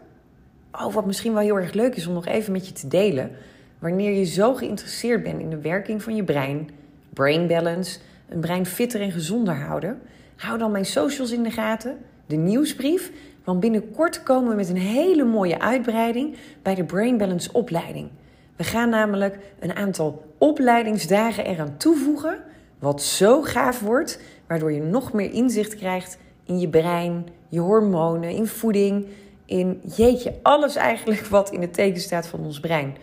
Oh, 0.72 0.94
wat 0.94 1.06
misschien 1.06 1.34
wel 1.34 1.42
heel 1.42 1.60
erg 1.60 1.74
leuk 1.74 1.96
is 1.96 2.08
om 2.08 2.14
nog 2.14 2.26
even 2.26 2.52
met 2.52 2.68
je 2.68 2.74
te 2.74 2.88
delen. 2.88 3.32
Wanneer 3.80 4.12
je 4.12 4.26
zo 4.26 4.54
geïnteresseerd 4.54 5.24
bent 5.24 5.40
in 5.40 5.50
de 5.50 5.62
werking 5.62 6.04
van 6.04 6.16
je 6.16 6.24
brein, 6.24 6.70
brain 7.14 7.48
balance, 7.48 8.00
een 8.30 8.40
brein 8.40 8.66
fitter 8.66 9.02
en 9.02 9.12
gezonder 9.12 9.56
houden, 9.56 10.02
hou 10.36 10.58
dan 10.58 10.72
mijn 10.72 10.86
socials 10.86 11.32
in 11.32 11.44
de 11.44 11.52
gaten, 11.52 11.98
de 12.26 12.36
nieuwsbrief. 12.36 13.12
Want 13.44 13.60
binnenkort 13.60 14.24
komen 14.24 14.50
we 14.50 14.56
met 14.56 14.70
een 14.70 14.78
hele 14.78 15.24
mooie 15.24 15.60
uitbreiding 15.60 16.36
bij 16.62 16.76
de 16.76 16.84
Brain 16.84 17.18
Balance 17.18 17.50
opleiding. 17.54 18.10
We 18.56 18.64
gaan 18.64 18.90
namelijk 18.90 19.38
een 19.60 19.76
aantal 19.76 20.26
opleidingsdagen 20.38 21.46
eraan 21.46 21.78
toevoegen, 21.78 22.40
wat 22.80 23.02
zo 23.02 23.42
gaaf 23.42 23.80
wordt, 23.80 24.20
waardoor 24.48 24.72
je 24.72 24.82
nog 24.82 25.14
meer 25.14 25.32
inzicht 25.34 25.76
krijgt 25.76 26.18
in 26.46 26.60
je 26.60 26.70
brein, 26.70 27.28
je 27.48 27.60
hormonen, 27.60 28.30
in 28.30 28.48
voeding 28.48 29.06
in 29.52 29.82
jeetje, 29.96 30.34
alles 30.42 30.76
eigenlijk 30.76 31.26
wat 31.26 31.52
in 31.52 31.62
het 31.62 31.74
teken 31.74 32.02
staat 32.02 32.28
van 32.28 32.40
ons 32.40 32.60
brein. 32.60 32.98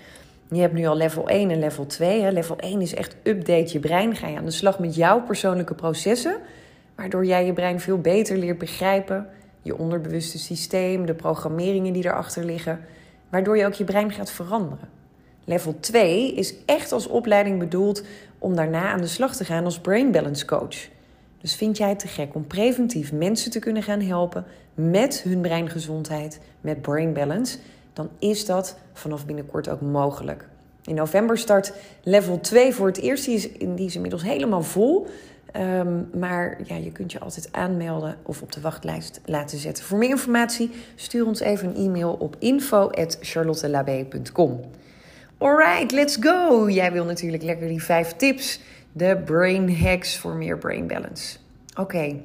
Je 0.51 0.61
hebt 0.61 0.75
nu 0.75 0.87
al 0.87 0.97
level 0.97 1.29
1 1.29 1.51
en 1.51 1.59
level 1.59 1.87
2. 1.87 2.21
Hè. 2.21 2.31
Level 2.31 2.57
1 2.59 2.81
is 2.81 2.95
echt 2.95 3.17
update 3.23 3.73
je 3.73 3.79
brein. 3.79 4.17
Ga 4.17 4.29
je 4.29 4.37
aan 4.37 4.45
de 4.45 4.51
slag 4.51 4.79
met 4.79 4.95
jouw 4.95 5.23
persoonlijke 5.23 5.75
processen. 5.75 6.37
waardoor 6.95 7.25
jij 7.25 7.47
je 7.47 7.53
brein 7.53 7.81
veel 7.81 7.99
beter 7.99 8.37
leert 8.37 8.59
begrijpen, 8.59 9.27
je 9.63 9.79
onderbewuste 9.79 10.39
systeem, 10.39 11.07
de 11.07 11.15
programmeringen 11.15 11.93
die 11.93 12.05
erachter 12.05 12.45
liggen, 12.45 12.81
waardoor 13.31 13.57
je 13.57 13.67
ook 13.67 13.73
je 13.73 13.85
brein 13.85 14.11
gaat 14.11 14.31
veranderen. 14.31 14.89
Level 15.45 15.75
2 15.81 16.35
is 16.35 16.55
echt 16.67 16.93
als 16.93 17.07
opleiding 17.07 17.59
bedoeld 17.59 18.03
om 18.39 18.57
daarna 18.57 18.89
aan 18.89 19.01
de 19.01 19.07
slag 19.07 19.37
te 19.37 19.45
gaan 19.45 19.65
als 19.65 19.79
brain 19.79 20.11
balance 20.11 20.45
coach. 20.45 20.89
Dus 21.41 21.55
vind 21.55 21.77
jij 21.77 21.89
het 21.89 21.99
te 21.99 22.09
gek 22.09 22.35
om 22.35 22.47
preventief 22.47 23.13
mensen 23.13 23.51
te 23.51 23.59
kunnen 23.59 23.83
gaan 23.83 24.01
helpen 24.01 24.45
met 24.75 25.23
hun 25.23 25.41
breingezondheid, 25.41 26.41
met 26.61 26.83
brain 26.83 27.13
balance, 27.13 27.59
dan 27.93 28.09
is 28.19 28.47
dat 28.47 28.77
vanaf 28.93 29.27
binnenkort 29.27 29.69
ook 29.69 29.81
mogelijk. 29.81 30.49
In 30.83 30.95
november 30.95 31.39
start 31.39 31.73
level 32.03 32.41
2 32.41 32.75
voor 32.75 32.87
het 32.87 32.99
eerst. 32.99 33.25
Die 33.25 33.35
is, 33.35 33.49
die 33.59 33.87
is 33.87 33.95
inmiddels 33.95 34.23
helemaal 34.23 34.63
vol. 34.63 35.07
Um, 35.57 36.11
maar 36.15 36.59
ja, 36.65 36.77
je 36.77 36.93
kunt 36.93 37.13
je 37.13 37.21
altijd 37.21 37.49
aanmelden 37.53 38.17
of 38.23 38.43
op 38.43 38.53
de 38.53 38.61
wachtlijst 38.61 39.21
laten 39.25 39.59
zetten. 39.59 39.85
Voor 39.85 39.99
meer 39.99 40.09
informatie 40.09 40.71
stuur 40.95 41.27
ons 41.27 41.41
even 41.41 41.69
een 41.69 41.77
e-mail 41.85 42.13
op 42.13 42.37
info.charlottelabé.com. 42.39 44.61
Alright, 45.39 45.93
let's 45.93 46.17
go! 46.21 46.71
Jij 46.71 46.93
wil 46.93 47.05
natuurlijk 47.05 47.43
lekker 47.43 47.69
die 47.69 47.83
vijf 47.83 48.17
tips. 48.17 48.61
De 48.99 49.23
brain 49.25 49.77
hacks 49.77 50.19
voor 50.19 50.35
meer 50.35 50.59
brain 50.59 50.87
balance. 50.87 51.39
Oké, 51.77 52.17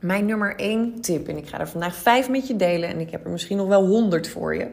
mijn 0.00 0.26
nummer 0.26 0.56
één 0.56 1.00
tip. 1.00 1.28
En 1.28 1.36
ik 1.36 1.48
ga 1.48 1.60
er 1.60 1.68
vandaag 1.68 1.94
vijf 1.94 2.30
met 2.30 2.46
je 2.46 2.56
delen. 2.56 2.88
En 2.88 3.00
ik 3.00 3.10
heb 3.10 3.24
er 3.24 3.30
misschien 3.30 3.56
nog 3.56 3.68
wel 3.68 3.86
honderd 3.86 4.28
voor 4.28 4.54
je. 4.54 4.68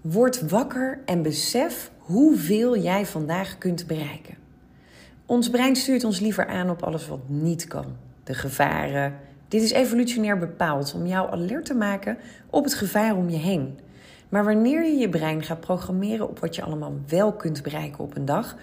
Word 0.00 0.48
wakker 0.48 0.98
en 1.04 1.22
besef 1.22 1.90
hoeveel 1.98 2.78
jij 2.78 3.06
vandaag 3.06 3.58
kunt 3.58 3.86
bereiken. 3.86 4.34
Ons 5.26 5.50
brein 5.50 5.76
stuurt 5.76 6.04
ons 6.04 6.20
liever 6.20 6.46
aan 6.46 6.70
op 6.70 6.82
alles 6.82 7.08
wat 7.08 7.28
niet 7.28 7.66
kan. 7.66 7.86
De 8.24 8.34
gevaren. 8.34 9.14
Dit 9.48 9.62
is 9.62 9.72
evolutionair 9.72 10.38
bepaald 10.38 10.94
om 10.94 11.06
jou 11.06 11.30
alert 11.30 11.64
te 11.64 11.74
maken 11.74 12.18
op 12.50 12.64
het 12.64 12.74
gevaar 12.74 13.16
om 13.16 13.28
je 13.28 13.38
heen. 13.38 13.78
Maar 14.28 14.44
wanneer 14.44 14.84
je 14.84 14.96
je 14.96 15.08
brein 15.08 15.42
gaat 15.42 15.60
programmeren 15.60 16.28
op 16.28 16.38
wat 16.38 16.54
je 16.54 16.62
allemaal 16.62 16.94
wel 17.08 17.32
kunt 17.32 17.62
bereiken 17.62 18.04
op 18.04 18.16
een 18.16 18.24
dag, 18.24 18.56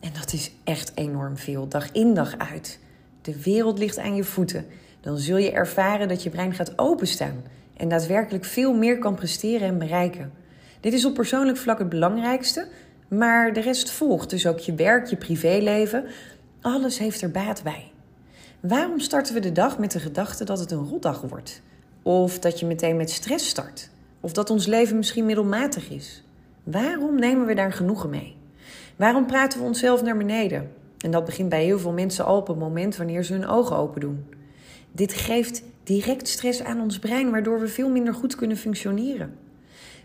en 0.00 0.10
dat 0.20 0.32
is 0.32 0.50
echt 0.64 0.92
enorm 0.94 1.36
veel, 1.36 1.68
dag 1.68 1.92
in 1.92 2.14
dag 2.14 2.38
uit. 2.38 2.78
De 3.22 3.42
wereld 3.42 3.78
ligt 3.78 3.98
aan 3.98 4.14
je 4.14 4.24
voeten. 4.24 4.66
Dan 5.00 5.18
zul 5.18 5.36
je 5.36 5.52
ervaren 5.52 6.08
dat 6.08 6.22
je 6.22 6.30
brein 6.30 6.54
gaat 6.54 6.78
openstaan 6.78 7.42
en 7.76 7.88
daadwerkelijk 7.88 8.44
veel 8.44 8.74
meer 8.74 8.98
kan 8.98 9.14
presteren 9.14 9.68
en 9.68 9.78
bereiken. 9.78 10.32
Dit 10.80 10.92
is 10.92 11.04
op 11.04 11.14
persoonlijk 11.14 11.58
vlak 11.58 11.78
het 11.78 11.88
belangrijkste, 11.88 12.68
maar 13.08 13.52
de 13.52 13.60
rest 13.60 13.90
volgt. 13.90 14.30
Dus 14.30 14.46
ook 14.46 14.58
je 14.58 14.74
werk, 14.74 15.06
je 15.06 15.16
privéleven. 15.16 16.04
Alles 16.60 16.98
heeft 16.98 17.20
er 17.20 17.30
baat 17.30 17.62
bij. 17.62 17.90
Waarom 18.60 19.00
starten 19.00 19.34
we 19.34 19.40
de 19.40 19.52
dag 19.52 19.78
met 19.78 19.90
de 19.90 20.00
gedachte 20.00 20.44
dat 20.44 20.58
het 20.58 20.70
een 20.70 20.88
rotdag 20.88 21.20
wordt? 21.20 21.62
Of 22.02 22.38
dat 22.38 22.60
je 22.60 22.66
meteen 22.66 22.96
met 22.96 23.10
stress 23.10 23.48
start? 23.48 23.90
Of 24.20 24.32
dat 24.32 24.50
ons 24.50 24.66
leven 24.66 24.96
misschien 24.96 25.26
middelmatig 25.26 25.90
is? 25.90 26.22
Waarom 26.62 27.18
nemen 27.18 27.46
we 27.46 27.54
daar 27.54 27.72
genoegen 27.72 28.10
mee? 28.10 28.37
Waarom 28.98 29.26
praten 29.26 29.58
we 29.58 29.64
onszelf 29.64 30.02
naar 30.02 30.16
beneden? 30.16 30.70
En 30.98 31.10
dat 31.10 31.24
begint 31.24 31.48
bij 31.48 31.64
heel 31.64 31.78
veel 31.78 31.92
mensen 31.92 32.24
al 32.24 32.36
op 32.36 32.46
het 32.46 32.58
moment 32.58 32.96
wanneer 32.96 33.22
ze 33.22 33.32
hun 33.32 33.46
ogen 33.46 33.76
open 33.76 34.00
doen. 34.00 34.26
Dit 34.92 35.12
geeft 35.12 35.62
direct 35.82 36.28
stress 36.28 36.64
aan 36.64 36.80
ons 36.80 36.98
brein, 36.98 37.30
waardoor 37.30 37.60
we 37.60 37.68
veel 37.68 37.90
minder 37.90 38.14
goed 38.14 38.34
kunnen 38.34 38.56
functioneren. 38.56 39.34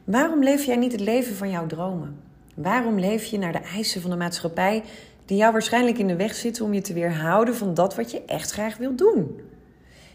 Waarom 0.03 0.43
leef 0.43 0.63
jij 0.63 0.75
niet 0.75 0.91
het 0.91 1.01
leven 1.01 1.35
van 1.35 1.49
jouw 1.49 1.65
dromen? 1.65 2.15
Waarom 2.55 2.99
leef 2.99 3.23
je 3.23 3.37
naar 3.37 3.51
de 3.51 3.61
eisen 3.73 4.01
van 4.01 4.09
de 4.09 4.17
maatschappij 4.17 4.83
die 5.25 5.37
jou 5.37 5.51
waarschijnlijk 5.51 5.97
in 5.97 6.07
de 6.07 6.15
weg 6.15 6.33
zitten 6.33 6.65
om 6.65 6.73
je 6.73 6.81
te 6.81 6.93
weerhouden 6.93 7.55
van 7.55 7.73
dat 7.73 7.95
wat 7.95 8.11
je 8.11 8.25
echt 8.25 8.51
graag 8.51 8.77
wilt 8.77 8.97
doen? 8.97 9.39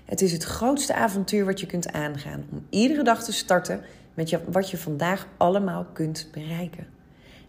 Het 0.05 0.21
is 0.21 0.33
het 0.33 0.45
grootste 0.45 0.95
avontuur 0.95 1.45
wat 1.45 1.61
je 1.61 1.67
kunt 1.67 1.93
aangaan 1.93 2.45
om 2.53 2.67
iedere 2.71 3.03
dag 3.03 3.25
te 3.25 3.33
starten 3.33 3.81
met 4.15 4.39
wat 4.51 4.71
je 4.71 4.79
vandaag 4.79 5.27
allemaal 5.37 5.87
kunt 5.93 6.29
bereiken. 6.33 6.98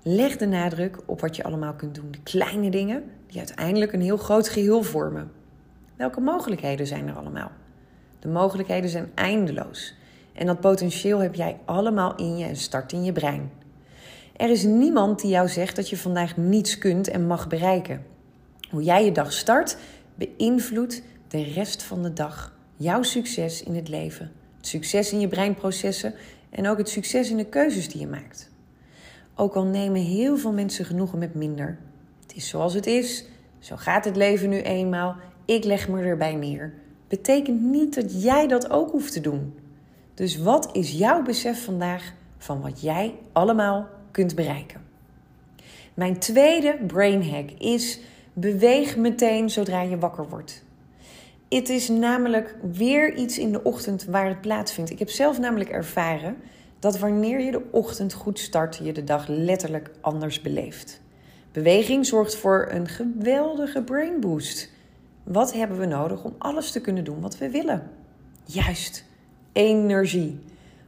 Leg 0.03 0.37
de 0.37 0.45
nadruk 0.45 0.97
op 1.05 1.21
wat 1.21 1.35
je 1.35 1.43
allemaal 1.43 1.73
kunt 1.73 1.95
doen, 1.95 2.11
de 2.11 2.23
kleine 2.23 2.69
dingen 2.69 3.03
die 3.27 3.37
uiteindelijk 3.37 3.93
een 3.93 4.01
heel 4.01 4.17
groot 4.17 4.49
geheel 4.49 4.83
vormen. 4.83 5.31
Welke 5.95 6.19
mogelijkheden 6.19 6.87
zijn 6.87 7.07
er 7.07 7.15
allemaal? 7.15 7.51
De 8.19 8.27
mogelijkheden 8.27 8.89
zijn 8.89 9.11
eindeloos. 9.15 9.95
En 10.33 10.45
dat 10.45 10.59
potentieel 10.59 11.19
heb 11.19 11.35
jij 11.35 11.57
allemaal 11.65 12.15
in 12.15 12.37
je 12.37 12.45
en 12.45 12.55
start 12.55 12.91
in 12.91 13.03
je 13.03 13.11
brein. 13.11 13.51
Er 14.35 14.49
is 14.49 14.63
niemand 14.63 15.21
die 15.21 15.29
jou 15.29 15.47
zegt 15.47 15.75
dat 15.75 15.89
je 15.89 15.97
vandaag 15.97 16.37
niets 16.37 16.77
kunt 16.77 17.07
en 17.07 17.27
mag 17.27 17.47
bereiken. 17.47 18.05
Hoe 18.69 18.83
jij 18.83 19.05
je 19.05 19.11
dag 19.11 19.33
start, 19.33 19.77
beïnvloedt 20.15 21.01
de 21.27 21.43
rest 21.43 21.83
van 21.83 22.03
de 22.03 22.13
dag. 22.13 22.53
Jouw 22.75 23.03
succes 23.03 23.63
in 23.63 23.75
het 23.75 23.87
leven. 23.87 24.31
Het 24.57 24.67
succes 24.67 25.11
in 25.11 25.19
je 25.19 25.27
breinprocessen 25.27 26.13
en 26.49 26.67
ook 26.67 26.77
het 26.77 26.89
succes 26.89 27.29
in 27.29 27.37
de 27.37 27.45
keuzes 27.45 27.89
die 27.89 28.01
je 28.01 28.07
maakt. 28.07 28.48
Ook 29.39 29.55
al 29.55 29.65
nemen 29.65 30.01
heel 30.01 30.37
veel 30.37 30.51
mensen 30.51 30.85
genoegen 30.85 31.19
met 31.19 31.35
minder. 31.35 31.77
Het 32.21 32.35
is 32.35 32.47
zoals 32.47 32.73
het 32.73 32.87
is. 32.87 33.25
Zo 33.59 33.75
gaat 33.75 34.05
het 34.05 34.15
leven 34.15 34.49
nu 34.49 34.61
eenmaal. 34.61 35.15
Ik 35.45 35.63
leg 35.63 35.87
me 35.87 36.01
erbij 36.01 36.35
neer. 36.35 36.73
Betekent 37.07 37.61
niet 37.61 37.95
dat 37.95 38.23
jij 38.23 38.47
dat 38.47 38.69
ook 38.69 38.91
hoeft 38.91 39.13
te 39.13 39.21
doen. 39.21 39.59
Dus 40.13 40.37
wat 40.37 40.69
is 40.71 40.91
jouw 40.91 41.21
besef 41.21 41.63
vandaag 41.63 42.13
van 42.37 42.61
wat 42.61 42.81
jij 42.81 43.15
allemaal 43.31 43.87
kunt 44.11 44.35
bereiken? 44.35 44.81
Mijn 45.93 46.19
tweede 46.19 46.77
brain 46.87 47.29
hack 47.29 47.49
is 47.51 47.99
beweeg 48.33 48.97
meteen 48.97 49.49
zodra 49.49 49.81
je 49.81 49.97
wakker 49.97 50.29
wordt. 50.29 50.63
Het 51.49 51.69
is 51.69 51.87
namelijk 51.87 52.55
weer 52.71 53.15
iets 53.15 53.37
in 53.37 53.51
de 53.51 53.63
ochtend 53.63 54.05
waar 54.05 54.27
het 54.27 54.41
plaatsvindt. 54.41 54.89
Ik 54.89 54.99
heb 54.99 55.09
zelf 55.09 55.39
namelijk 55.39 55.69
ervaren 55.69 56.37
dat 56.79 56.99
wanneer 56.99 57.39
je 57.39 57.51
de 57.51 57.61
ochtend 57.71 58.13
goed 58.13 58.39
start, 58.39 58.79
je 58.83 58.91
de 58.91 59.03
dag 59.03 59.27
letterlijk 59.27 59.91
anders 60.01 60.41
beleeft. 60.41 61.01
Beweging 61.51 62.05
zorgt 62.05 62.35
voor 62.35 62.67
een 62.71 62.87
geweldige 62.87 63.83
brain 63.83 64.19
boost. 64.19 64.69
Wat 65.23 65.53
hebben 65.53 65.79
we 65.79 65.85
nodig 65.85 66.23
om 66.23 66.35
alles 66.37 66.71
te 66.71 66.81
kunnen 66.81 67.03
doen 67.03 67.21
wat 67.21 67.37
we 67.37 67.49
willen? 67.49 67.89
Juist, 68.45 69.05
energie. 69.51 70.39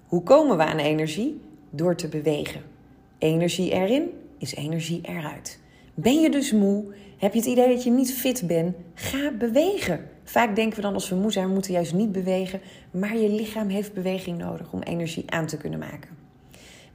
Hoe 0.06 0.24
komen 0.24 0.58
we 0.58 0.64
aan 0.64 0.78
energie? 0.78 1.42
Door 1.70 1.96
te 1.96 2.08
bewegen. 2.08 2.62
Energie 3.18 3.72
erin 3.72 4.10
is 4.38 4.56
energie 4.56 5.00
eruit. 5.02 5.60
Ben 5.94 6.20
je 6.20 6.30
dus 6.30 6.52
moe? 6.52 6.84
Heb 7.18 7.34
je 7.34 7.40
het 7.40 7.48
idee 7.48 7.68
dat 7.68 7.84
je 7.84 7.92
niet 7.92 8.14
fit 8.14 8.48
bent? 8.48 8.76
Ga 8.94 9.32
bewegen. 9.32 10.10
Vaak 10.24 10.56
denken 10.56 10.76
we 10.76 10.82
dan 10.82 10.94
als 10.94 11.10
we 11.10 11.16
moe 11.16 11.32
zijn, 11.32 11.48
we 11.48 11.54
moeten 11.54 11.74
juist 11.74 11.94
niet 11.94 12.12
bewegen. 12.12 12.62
Maar 12.92 13.18
je 13.18 13.30
lichaam 13.30 13.70
heeft 13.70 13.94
beweging 13.94 14.38
nodig 14.38 14.72
om 14.72 14.82
energie 14.82 15.32
aan 15.32 15.46
te 15.46 15.58
kunnen 15.58 15.80
maken. 15.80 16.10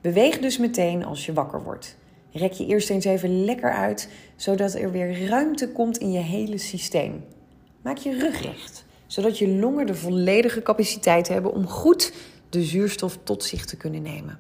Beweeg 0.01 0.39
dus 0.39 0.59
meteen 0.59 1.05
als 1.05 1.27
je 1.27 1.33
wakker 1.33 1.63
wordt. 1.63 1.97
Rek 2.33 2.53
je 2.53 2.67
eerst 2.67 2.91
eens 2.91 3.05
even 3.05 3.45
lekker 3.45 3.73
uit, 3.73 4.09
zodat 4.37 4.75
er 4.75 4.91
weer 4.91 5.27
ruimte 5.27 5.69
komt 5.69 5.99
in 5.99 6.13
je 6.13 6.19
hele 6.19 6.59
systeem. 6.59 7.25
Maak 7.83 7.97
je 7.97 8.19
rug 8.19 8.43
recht, 8.43 8.85
zodat 9.07 9.39
je 9.39 9.49
longen 9.49 9.87
de 9.87 9.95
volledige 9.95 10.63
capaciteit 10.63 11.29
hebben 11.29 11.53
om 11.53 11.67
goed 11.67 12.13
de 12.49 12.63
zuurstof 12.63 13.19
tot 13.23 13.45
zich 13.45 13.65
te 13.65 13.77
kunnen 13.77 14.03
nemen. 14.03 14.39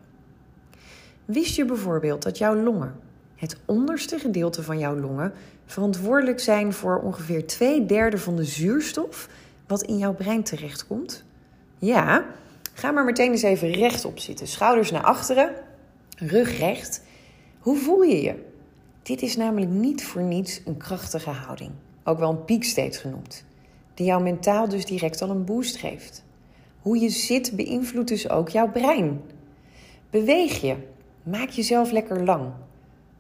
Wist 1.25 1.57
je 1.57 1.64
bijvoorbeeld 1.64 2.23
dat 2.23 2.38
jouw 2.38 2.55
longen, 2.55 2.95
het 3.37 3.57
onderste 3.64 4.19
gedeelte 4.19 4.62
van 4.62 4.78
jouw 4.78 4.97
longen, 4.97 5.33
verantwoordelijk 5.66 6.40
zijn 6.40 6.73
voor 6.73 7.00
ongeveer 7.00 7.47
twee 7.47 7.87
derde 7.87 8.19
van 8.19 8.37
de 8.37 8.45
zuurstof 8.45 9.28
wat 9.66 9.83
in 9.83 9.99
jouw 9.99 10.14
brein 10.14 10.43
terechtkomt? 10.43 11.25
Ja, 11.78 12.26
ga 12.73 12.90
maar 12.90 13.05
meteen 13.05 13.31
eens 13.31 13.43
even 13.43 13.73
rechtop 13.73 14.19
zitten. 14.19 14.47
Schouders 14.47 14.90
naar 14.90 15.02
achteren, 15.02 15.55
rug 16.16 16.59
recht. 16.59 17.02
Hoe 17.59 17.76
voel 17.76 18.02
je 18.02 18.23
je? 18.23 18.45
Dit 19.02 19.23
is 19.23 19.37
namelijk 19.37 19.71
niet 19.71 20.05
voor 20.05 20.23
niets 20.23 20.61
een 20.64 20.76
krachtige 20.76 21.31
houding, 21.31 21.71
ook 22.05 22.19
wel 22.19 22.31
een 22.31 22.45
peak 22.45 22.62
state 22.62 22.99
genoemd, 22.99 23.45
die 23.95 24.07
jou 24.07 24.23
mentaal 24.23 24.69
dus 24.69 24.85
direct 24.85 25.23
al 25.23 25.31
een 25.31 25.45
boost 25.45 25.76
geeft. 25.76 26.25
Hoe 26.81 26.99
je 26.99 27.09
zit 27.09 27.57
beïnvloedt 27.57 28.09
dus 28.09 28.28
ook 28.28 28.49
jouw 28.49 28.71
brein. 28.71 29.21
Beweeg 30.11 30.61
je, 30.61 30.76
maak 31.23 31.49
jezelf 31.49 31.90
lekker 31.90 32.25
lang. 32.25 32.52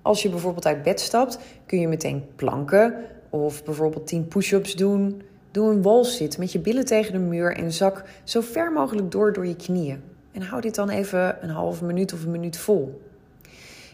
Als 0.06 0.22
je 0.22 0.28
bijvoorbeeld 0.28 0.66
uit 0.66 0.82
bed 0.82 1.00
stapt, 1.00 1.38
kun 1.66 1.80
je 1.80 1.88
meteen 1.88 2.24
planken 2.36 2.94
of 3.30 3.64
bijvoorbeeld 3.64 4.06
10 4.06 4.28
push-ups 4.28 4.74
doen. 4.74 5.22
Doe 5.50 5.70
een 5.70 5.82
walzit 5.82 6.38
met 6.38 6.52
je 6.52 6.58
billen 6.58 6.84
tegen 6.84 7.12
de 7.12 7.18
muur 7.18 7.56
en 7.56 7.72
zak 7.72 8.04
zo 8.24 8.40
ver 8.40 8.72
mogelijk 8.72 9.10
door 9.10 9.32
door 9.32 9.46
je 9.46 9.56
knieën. 9.56 10.02
En 10.32 10.42
hou 10.42 10.60
dit 10.60 10.74
dan 10.74 10.88
even 10.88 11.36
een 11.40 11.50
halve 11.50 11.84
minuut 11.84 12.12
of 12.12 12.24
een 12.24 12.30
minuut 12.30 12.56
vol. 12.56 13.00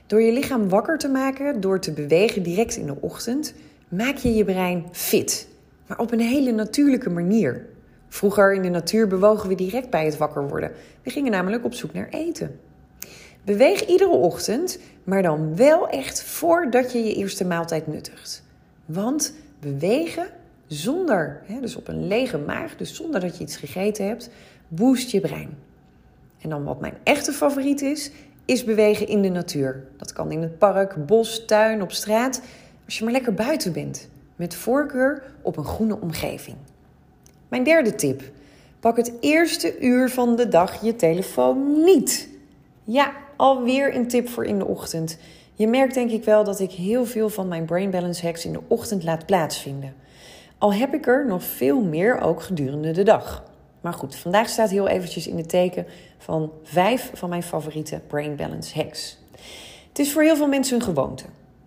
Door 0.06 0.22
je 0.22 0.32
lichaam 0.32 0.68
wakker 0.68 0.98
te 0.98 1.08
maken, 1.08 1.60
door 1.60 1.80
te 1.80 1.92
bewegen 1.92 2.42
direct 2.42 2.76
in 2.76 2.86
de 2.86 2.96
ochtend, 3.00 3.54
maak 3.88 4.16
je 4.16 4.34
je 4.34 4.44
brein 4.44 4.84
fit. 4.90 5.48
Maar 5.86 5.98
op 5.98 6.12
een 6.12 6.20
hele 6.20 6.52
natuurlijke 6.52 7.10
manier. 7.10 7.66
Vroeger 8.08 8.54
in 8.54 8.62
de 8.62 8.68
natuur 8.68 9.06
bewogen 9.06 9.48
we 9.48 9.54
direct 9.54 9.90
bij 9.90 10.04
het 10.04 10.16
wakker 10.16 10.48
worden. 10.48 10.72
We 11.02 11.10
gingen 11.10 11.30
namelijk 11.30 11.64
op 11.64 11.74
zoek 11.74 11.92
naar 11.92 12.08
eten. 12.08 12.58
Beweeg 13.44 13.86
iedere 13.86 14.10
ochtend, 14.10 14.78
maar 15.04 15.22
dan 15.22 15.56
wel 15.56 15.88
echt 15.88 16.22
voordat 16.22 16.92
je 16.92 16.98
je 16.98 17.14
eerste 17.14 17.44
maaltijd 17.44 17.86
nuttigt. 17.86 18.42
Want 18.84 19.34
bewegen 19.60 20.26
zonder, 20.66 21.42
hè, 21.44 21.60
dus 21.60 21.76
op 21.76 21.88
een 21.88 22.06
lege 22.06 22.38
maag, 22.38 22.76
dus 22.76 22.94
zonder 22.94 23.20
dat 23.20 23.36
je 23.36 23.42
iets 23.42 23.56
gegeten 23.56 24.06
hebt, 24.06 24.30
boost 24.68 25.10
je 25.10 25.20
brein. 25.20 25.58
En 26.40 26.50
dan 26.50 26.64
wat 26.64 26.80
mijn 26.80 26.94
echte 27.02 27.32
favoriet 27.32 27.82
is, 27.82 28.10
is 28.44 28.64
bewegen 28.64 29.08
in 29.08 29.22
de 29.22 29.28
natuur. 29.28 29.84
Dat 29.96 30.12
kan 30.12 30.30
in 30.30 30.42
het 30.42 30.58
park, 30.58 31.06
bos, 31.06 31.44
tuin, 31.44 31.82
op 31.82 31.92
straat. 31.92 32.42
Als 32.84 32.98
je 32.98 33.04
maar 33.04 33.12
lekker 33.12 33.34
buiten 33.34 33.72
bent. 33.72 34.08
Met 34.36 34.54
voorkeur 34.54 35.22
op 35.42 35.56
een 35.56 35.64
groene 35.64 36.00
omgeving. 36.00 36.56
Mijn 37.48 37.64
derde 37.64 37.94
tip. 37.94 38.22
Pak 38.80 38.96
het 38.96 39.12
eerste 39.20 39.80
uur 39.80 40.10
van 40.10 40.36
de 40.36 40.48
dag 40.48 40.82
je 40.84 40.96
telefoon 40.96 41.84
niet. 41.84 42.28
Ja, 42.84 43.12
alweer 43.42 43.94
een 43.94 44.08
tip 44.08 44.28
voor 44.28 44.44
in 44.44 44.58
de 44.58 44.66
ochtend. 44.66 45.18
Je 45.54 45.66
merkt 45.66 45.94
denk 45.94 46.10
ik 46.10 46.24
wel 46.24 46.44
dat 46.44 46.60
ik 46.60 46.70
heel 46.70 47.06
veel 47.06 47.28
van 47.28 47.48
mijn 47.48 47.64
brain 47.64 47.90
balance 47.90 48.26
hacks 48.26 48.44
in 48.44 48.52
de 48.52 48.60
ochtend 48.68 49.04
laat 49.04 49.26
plaatsvinden. 49.26 49.94
Al 50.58 50.72
heb 50.72 50.94
ik 50.94 51.06
er 51.06 51.26
nog 51.26 51.42
veel 51.42 51.80
meer 51.80 52.20
ook 52.20 52.42
gedurende 52.42 52.90
de 52.90 53.02
dag. 53.02 53.44
Maar 53.80 53.92
goed, 53.92 54.16
vandaag 54.16 54.48
staat 54.48 54.70
heel 54.70 54.88
eventjes 54.88 55.26
in 55.26 55.36
het 55.36 55.48
teken 55.48 55.86
van 56.18 56.52
vijf 56.62 57.10
van 57.14 57.28
mijn 57.28 57.42
favoriete 57.42 58.00
brain 58.06 58.36
balance 58.36 58.74
hacks. 58.74 59.18
Het 59.88 59.98
is 59.98 60.12
voor 60.12 60.22
heel 60.22 60.36
veel 60.36 60.48
mensen 60.48 60.76
een 60.76 60.82
gewoonte. 60.82 61.24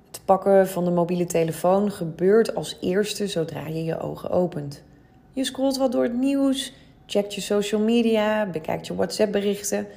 Het 0.08 0.22
pakken 0.26 0.68
van 0.68 0.86
de 0.86 0.92
mobiele 0.92 1.26
telefoon 1.26 1.92
gebeurt 1.92 2.56
als 2.56 2.78
eerste 2.82 3.28
zodra 3.28 3.68
je 3.68 3.84
je 3.84 4.00
ogen 4.00 4.30
opent. 4.30 4.84
Je 5.32 5.44
scrolt 5.44 5.78
wat 5.78 5.92
door 5.92 6.04
het 6.04 6.18
nieuws, 6.18 6.74
checkt 7.06 7.34
je 7.34 7.42
social 7.42 7.82
media, 7.82 8.46
bekijkt 8.46 8.88
je 8.88 8.96
WhatsApp-berichten, 8.96 9.88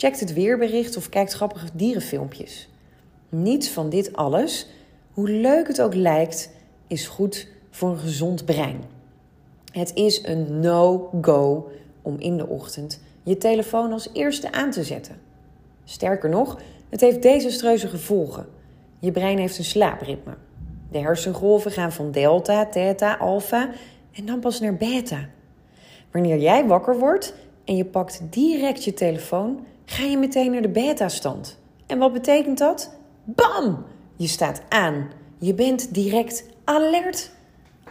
checkt 0.00 0.20
het 0.20 0.32
weerbericht 0.32 0.96
of 0.96 1.08
kijkt 1.08 1.32
grappige 1.32 1.66
dierenfilmpjes. 1.72 2.68
Niets 3.28 3.68
van 3.68 3.88
dit 3.88 4.16
alles, 4.16 4.68
hoe 5.12 5.30
leuk 5.30 5.66
het 5.66 5.80
ook 5.80 5.94
lijkt, 5.94 6.50
is 6.86 7.06
goed 7.06 7.48
voor 7.70 7.90
een 7.90 7.98
gezond 7.98 8.44
brein. 8.44 8.80
Het 9.72 9.94
is 9.94 10.24
een 10.24 10.60
no-go 10.60 11.70
om 12.02 12.18
in 12.18 12.36
de 12.36 12.46
ochtend 12.46 13.00
je 13.22 13.38
telefoon 13.38 13.92
als 13.92 14.08
eerste 14.12 14.52
aan 14.52 14.70
te 14.70 14.84
zetten. 14.84 15.20
Sterker 15.84 16.28
nog, 16.28 16.60
het 16.88 17.00
heeft 17.00 17.22
desastreuze 17.22 17.88
gevolgen. 17.88 18.46
Je 18.98 19.12
brein 19.12 19.38
heeft 19.38 19.58
een 19.58 19.64
slaapritme. 19.64 20.34
De 20.90 20.98
hersengolven 20.98 21.70
gaan 21.70 21.92
van 21.92 22.10
delta, 22.10 22.66
theta, 22.66 23.16
alpha 23.16 23.70
en 24.12 24.26
dan 24.26 24.40
pas 24.40 24.60
naar 24.60 24.76
beta. 24.76 25.28
Wanneer 26.10 26.38
jij 26.38 26.66
wakker 26.66 26.98
wordt 26.98 27.34
en 27.64 27.76
je 27.76 27.84
pakt 27.84 28.20
direct 28.30 28.84
je 28.84 28.94
telefoon, 28.94 29.66
ga 29.90 30.04
je 30.04 30.18
meteen 30.18 30.50
naar 30.50 30.62
de 30.62 30.68
beta-stand. 30.68 31.58
En 31.86 31.98
wat 31.98 32.12
betekent 32.12 32.58
dat? 32.58 32.94
Bam! 33.24 33.84
Je 34.16 34.26
staat 34.26 34.62
aan. 34.68 35.10
Je 35.38 35.54
bent 35.54 35.94
direct 35.94 36.44
alert 36.64 37.30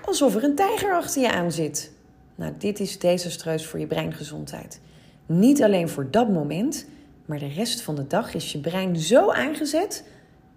alsof 0.05 0.35
er 0.35 0.43
een 0.43 0.55
tijger 0.55 0.93
achter 0.93 1.21
je 1.21 1.31
aan 1.31 1.51
zit. 1.51 1.91
Nou, 2.35 2.53
dit 2.57 2.79
is 2.79 2.99
desastreus 2.99 3.65
voor 3.65 3.79
je 3.79 3.87
breingezondheid. 3.87 4.79
Niet 5.25 5.63
alleen 5.63 5.89
voor 5.89 6.11
dat 6.11 6.29
moment, 6.29 6.85
maar 7.25 7.39
de 7.39 7.47
rest 7.47 7.81
van 7.81 7.95
de 7.95 8.07
dag 8.07 8.33
is 8.33 8.51
je 8.51 8.59
brein 8.59 8.97
zo 8.97 9.31
aangezet. 9.31 10.03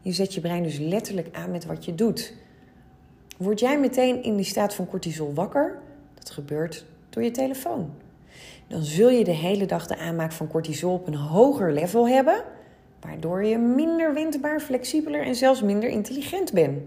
Je 0.03 0.13
zet 0.13 0.35
je 0.35 0.41
brein 0.41 0.63
dus 0.63 0.79
letterlijk 0.79 1.29
aan 1.33 1.51
met 1.51 1.67
wat 1.67 1.85
je 1.85 1.95
doet. 1.95 2.35
Word 3.37 3.61
jij 3.61 3.79
meteen 3.81 4.23
in 4.23 4.37
die 4.37 4.45
staat 4.45 4.75
van 4.75 4.87
cortisol 4.87 5.35
wakker? 5.35 5.79
Dat 6.15 6.31
gebeurt 6.31 6.85
door 7.11 7.23
je 7.23 7.31
telefoon. 7.31 7.91
Dan 8.71 8.83
zul 8.83 9.09
je 9.09 9.25
de 9.25 9.31
hele 9.31 9.67
dag 9.67 9.87
de 9.87 9.97
aanmaak 9.97 10.33
van 10.33 10.49
cortisol 10.49 10.93
op 10.93 11.07
een 11.07 11.15
hoger 11.15 11.73
level 11.73 12.09
hebben, 12.09 12.45
waardoor 13.01 13.45
je 13.45 13.59
minder 13.59 14.15
windbaar, 14.15 14.61
flexibeler 14.61 15.23
en 15.23 15.35
zelfs 15.35 15.63
minder 15.63 15.89
intelligent 15.89 16.53
bent. 16.53 16.79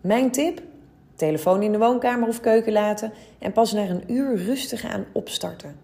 Mijn 0.00 0.30
tip: 0.30 0.62
telefoon 1.14 1.62
in 1.62 1.72
de 1.72 1.78
woonkamer 1.78 2.28
of 2.28 2.40
keuken 2.40 2.72
laten 2.72 3.12
en 3.38 3.52
pas 3.52 3.72
na 3.72 3.88
een 3.88 4.12
uur 4.12 4.36
rustig 4.36 4.84
aan 4.84 5.04
opstarten. 5.12 5.76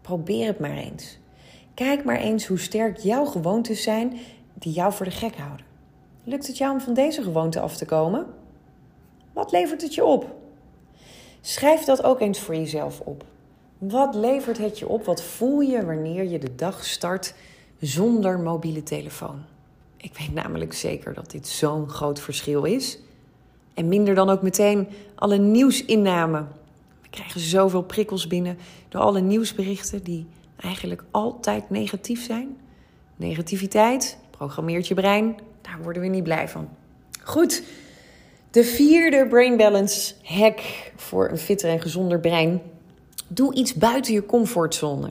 Probeer 0.00 0.46
het 0.46 0.58
maar 0.58 0.76
eens. 0.76 1.18
Kijk 1.74 2.04
maar 2.04 2.20
eens 2.20 2.46
hoe 2.46 2.58
sterk 2.58 2.96
jouw 2.96 3.24
gewoontes 3.24 3.82
zijn 3.82 4.18
die 4.54 4.72
jou 4.72 4.92
voor 4.92 5.06
de 5.06 5.12
gek 5.12 5.36
houden. 5.36 5.66
Lukt 6.24 6.46
het 6.46 6.58
jou 6.58 6.72
om 6.72 6.80
van 6.80 6.94
deze 6.94 7.22
gewoonte 7.22 7.60
af 7.60 7.76
te 7.76 7.84
komen? 7.84 8.26
Wat 9.32 9.52
levert 9.52 9.82
het 9.82 9.94
je 9.94 10.04
op? 10.04 10.34
Schrijf 11.40 11.84
dat 11.84 12.02
ook 12.02 12.20
eens 12.20 12.40
voor 12.40 12.54
jezelf 12.54 13.00
op. 13.00 13.24
Wat 13.88 14.14
levert 14.14 14.58
het 14.58 14.78
je 14.78 14.88
op? 14.88 15.04
Wat 15.04 15.22
voel 15.22 15.60
je 15.60 15.84
wanneer 15.84 16.24
je 16.24 16.38
de 16.38 16.54
dag 16.54 16.84
start 16.84 17.34
zonder 17.80 18.38
mobiele 18.38 18.82
telefoon? 18.82 19.42
Ik 19.96 20.18
weet 20.18 20.34
namelijk 20.34 20.72
zeker 20.72 21.14
dat 21.14 21.30
dit 21.30 21.48
zo'n 21.48 21.88
groot 21.88 22.20
verschil 22.20 22.64
is. 22.64 22.98
En 23.74 23.88
minder 23.88 24.14
dan 24.14 24.30
ook 24.30 24.42
meteen 24.42 24.88
alle 25.14 25.36
nieuwsinname. 25.36 26.44
We 27.02 27.08
krijgen 27.10 27.40
zoveel 27.40 27.82
prikkels 27.82 28.26
binnen 28.26 28.58
door 28.88 29.00
alle 29.00 29.20
nieuwsberichten 29.20 30.02
die 30.02 30.26
eigenlijk 30.56 31.04
altijd 31.10 31.70
negatief 31.70 32.24
zijn. 32.24 32.56
Negativiteit 33.16 34.18
programmeert 34.30 34.88
je 34.88 34.94
brein, 34.94 35.36
daar 35.60 35.78
worden 35.82 36.02
we 36.02 36.08
niet 36.08 36.22
blij 36.22 36.48
van. 36.48 36.68
Goed, 37.22 37.62
de 38.50 38.64
vierde 38.64 39.26
brain 39.26 39.56
balance 39.56 40.14
hack 40.22 40.60
voor 40.96 41.30
een 41.30 41.38
fitter 41.38 41.70
en 41.70 41.80
gezonder 41.80 42.20
brein. 42.20 42.60
Doe 43.28 43.54
iets 43.54 43.74
buiten 43.74 44.14
je 44.14 44.26
comfortzone. 44.26 45.10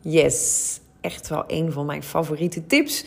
Yes, 0.00 0.80
echt 1.00 1.28
wel 1.28 1.44
een 1.46 1.72
van 1.72 1.86
mijn 1.86 2.02
favoriete 2.02 2.66
tips. 2.66 3.04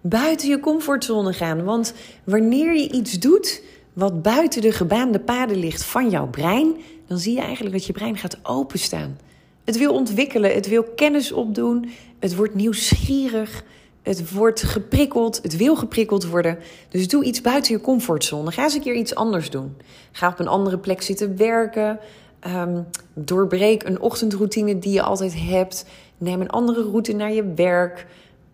Buiten 0.00 0.48
je 0.48 0.60
comfortzone 0.60 1.32
gaan. 1.32 1.64
Want 1.64 1.94
wanneer 2.24 2.74
je 2.74 2.90
iets 2.90 3.18
doet 3.18 3.62
wat 3.92 4.22
buiten 4.22 4.62
de 4.62 4.72
gebaande 4.72 5.20
paden 5.20 5.56
ligt 5.56 5.84
van 5.84 6.10
jouw 6.10 6.26
brein, 6.26 6.76
dan 7.06 7.18
zie 7.18 7.34
je 7.34 7.40
eigenlijk 7.40 7.74
dat 7.74 7.86
je 7.86 7.92
brein 7.92 8.16
gaat 8.16 8.38
openstaan. 8.42 9.18
Het 9.64 9.78
wil 9.78 9.92
ontwikkelen, 9.92 10.54
het 10.54 10.68
wil 10.68 10.82
kennis 10.82 11.32
opdoen, 11.32 11.90
het 12.18 12.34
wordt 12.36 12.54
nieuwsgierig, 12.54 13.64
het 14.02 14.32
wordt 14.32 14.62
geprikkeld, 14.62 15.38
het 15.42 15.56
wil 15.56 15.76
geprikkeld 15.76 16.26
worden. 16.26 16.58
Dus 16.88 17.08
doe 17.08 17.24
iets 17.24 17.40
buiten 17.40 17.74
je 17.74 17.80
comfortzone. 17.80 18.52
Ga 18.52 18.62
eens 18.62 18.74
een 18.74 18.80
keer 18.80 18.94
iets 18.94 19.14
anders 19.14 19.50
doen. 19.50 19.76
Ga 20.12 20.28
op 20.28 20.38
een 20.38 20.48
andere 20.48 20.78
plek 20.78 21.02
zitten 21.02 21.36
werken. 21.36 21.98
Um, 22.46 22.86
doorbreek 23.14 23.82
een 23.82 24.00
ochtendroutine 24.00 24.78
die 24.78 24.92
je 24.92 25.02
altijd 25.02 25.34
hebt. 25.38 25.84
Neem 26.18 26.40
een 26.40 26.50
andere 26.50 26.82
route 26.82 27.12
naar 27.12 27.32
je 27.32 27.52
werk. 27.54 28.06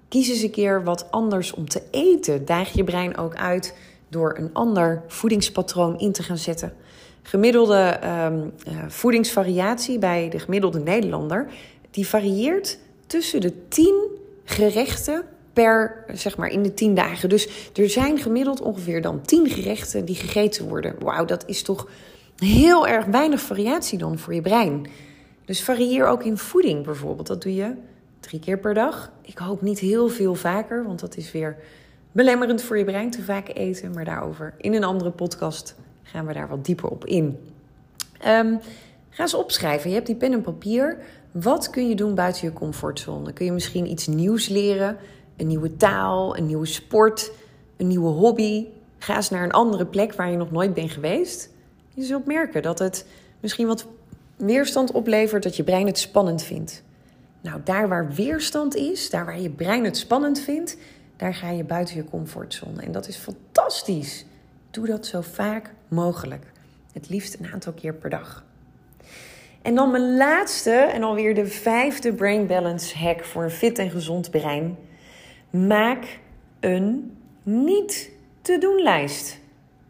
Kies 0.09 0.29
eens 0.29 0.43
een 0.43 0.51
keer 0.51 0.85
wat 0.85 1.11
anders 1.11 1.53
om 1.53 1.69
te 1.69 1.83
eten. 1.91 2.45
Daag 2.45 2.73
je 2.73 2.85
brein 2.85 3.17
ook 3.17 3.35
uit 3.35 3.75
door 4.09 4.35
een 4.39 4.51
ander 4.53 5.03
voedingspatroon 5.07 5.99
in 5.99 6.13
te 6.13 6.23
gaan 6.23 6.39
zetten. 6.39 6.73
Gemiddelde 7.23 8.01
um, 8.05 8.53
uh, 8.69 8.85
voedingsvariatie 8.89 9.99
bij 9.99 10.29
de 10.29 10.39
gemiddelde 10.39 10.81
Nederlander, 10.81 11.47
die 11.91 12.07
varieert 12.07 12.79
tussen 13.07 13.41
de 13.41 13.69
10 13.69 13.95
gerechten 14.45 15.25
per, 15.53 16.05
zeg 16.13 16.37
maar, 16.37 16.49
in 16.49 16.63
de 16.63 16.75
10 16.75 16.95
dagen. 16.95 17.29
Dus 17.29 17.71
er 17.75 17.91
zijn 17.91 18.19
gemiddeld 18.19 18.61
ongeveer 18.61 19.03
dan 19.03 19.23
10 19.23 19.49
gerechten 19.49 20.05
die 20.05 20.17
gegeten 20.17 20.69
worden. 20.69 20.95
Wauw, 20.99 21.25
dat 21.25 21.45
is 21.47 21.63
toch 21.63 21.87
heel 22.41 22.87
erg 22.87 23.05
weinig 23.05 23.41
variatie 23.41 23.99
dan 23.99 24.19
voor 24.19 24.35
je 24.35 24.41
brein. 24.41 24.87
Dus 25.45 25.63
varieer 25.63 26.07
ook 26.07 26.25
in 26.25 26.39
voeding 26.39 26.85
bijvoorbeeld. 26.85 27.27
Dat 27.27 27.43
doe 27.43 27.55
je 27.55 27.75
drie 28.21 28.41
keer 28.41 28.59
per 28.59 28.75
dag. 28.75 29.13
Ik 29.23 29.39
hoop 29.39 29.63
niet 29.63 29.79
heel 29.79 30.09
veel 30.09 30.35
vaker, 30.35 30.85
want 30.85 31.01
dat 31.01 31.17
is 31.17 31.33
weer 31.33 31.57
belemmerend 32.13 32.63
voor 32.63 32.79
je 32.79 32.85
brein 32.85 33.11
te 33.11 33.23
vaak 33.23 33.49
eten. 33.49 33.93
Maar 33.93 34.05
daarover 34.05 34.55
in 34.59 34.75
een 34.75 34.85
andere 34.85 35.11
podcast 35.11 35.77
gaan 36.03 36.27
we 36.27 36.33
daar 36.33 36.49
wat 36.49 36.65
dieper 36.65 36.89
op 36.89 37.05
in. 37.05 37.39
Um, 38.27 38.61
ga 39.11 39.23
eens 39.23 39.35
opschrijven. 39.35 39.89
Je 39.89 39.95
hebt 39.95 40.07
die 40.07 40.17
pen 40.17 40.33
en 40.33 40.41
papier. 40.41 40.99
Wat 41.31 41.71
kun 41.71 41.89
je 41.89 41.95
doen 41.95 42.15
buiten 42.15 42.47
je 42.47 42.53
comfortzone? 42.53 43.33
Kun 43.33 43.45
je 43.45 43.53
misschien 43.53 43.91
iets 43.91 44.07
nieuws 44.07 44.49
leren? 44.49 44.97
Een 45.37 45.47
nieuwe 45.47 45.77
taal, 45.77 46.37
een 46.37 46.47
nieuwe 46.47 46.67
sport, 46.67 47.33
een 47.77 47.87
nieuwe 47.87 48.09
hobby? 48.09 48.67
Ga 48.99 49.17
eens 49.17 49.31
naar 49.31 49.45
een 49.45 49.53
andere 49.53 49.87
plek 49.87 50.13
waar 50.13 50.31
je 50.31 50.37
nog 50.37 50.51
nooit 50.51 50.75
bent 50.75 50.91
geweest. 50.91 51.51
Je 51.95 52.03
zult 52.03 52.27
merken 52.27 52.63
dat 52.63 52.79
het 52.79 53.07
misschien 53.41 53.67
wat 53.67 53.87
weerstand 54.37 54.93
oplevert, 54.93 55.43
dat 55.43 55.57
je 55.57 55.65
brein 55.65 55.87
het 55.87 55.99
spannend 55.99 56.43
vindt. 56.43 56.83
Nou, 57.41 57.61
daar 57.65 57.89
waar 57.89 58.13
weerstand 58.13 58.75
is, 58.75 59.11
daar 59.11 59.25
waar 59.25 59.41
je 59.41 59.51
brein 59.51 59.85
het 59.85 59.97
spannend 59.97 60.41
vindt, 60.41 60.77
daar 61.17 61.35
ga 61.35 61.51
je 61.51 61.65
buiten 61.65 61.97
je 61.97 62.05
comfortzone. 62.05 62.83
En 62.83 62.93
dat 62.93 63.09
is 63.09 63.17
fantastisch. 63.17 64.25
Doe 64.71 64.87
dat 64.87 65.07
zo 65.07 65.21
vaak 65.21 65.75
mogelijk. 65.89 66.45
Het 66.93 67.09
liefst 67.09 67.37
een 67.39 67.53
aantal 67.53 67.73
keer 67.73 67.95
per 67.95 68.11
dag. 68.11 68.45
En 69.63 69.75
dan 69.75 69.91
mijn 69.91 70.17
laatste 70.17 70.71
en 70.71 71.03
alweer 71.03 71.35
de 71.35 71.47
vijfde 71.47 72.13
brain 72.13 72.47
balance 72.47 72.99
hack 72.99 73.25
voor 73.25 73.43
een 73.43 73.51
fit 73.51 73.79
en 73.79 73.91
gezond 73.91 74.31
brein. 74.31 74.77
Maak 75.51 76.19
een 76.61 77.17
niet 77.43 78.11
te 78.43 78.59
doen 78.59 78.83
lijst. 78.83 79.39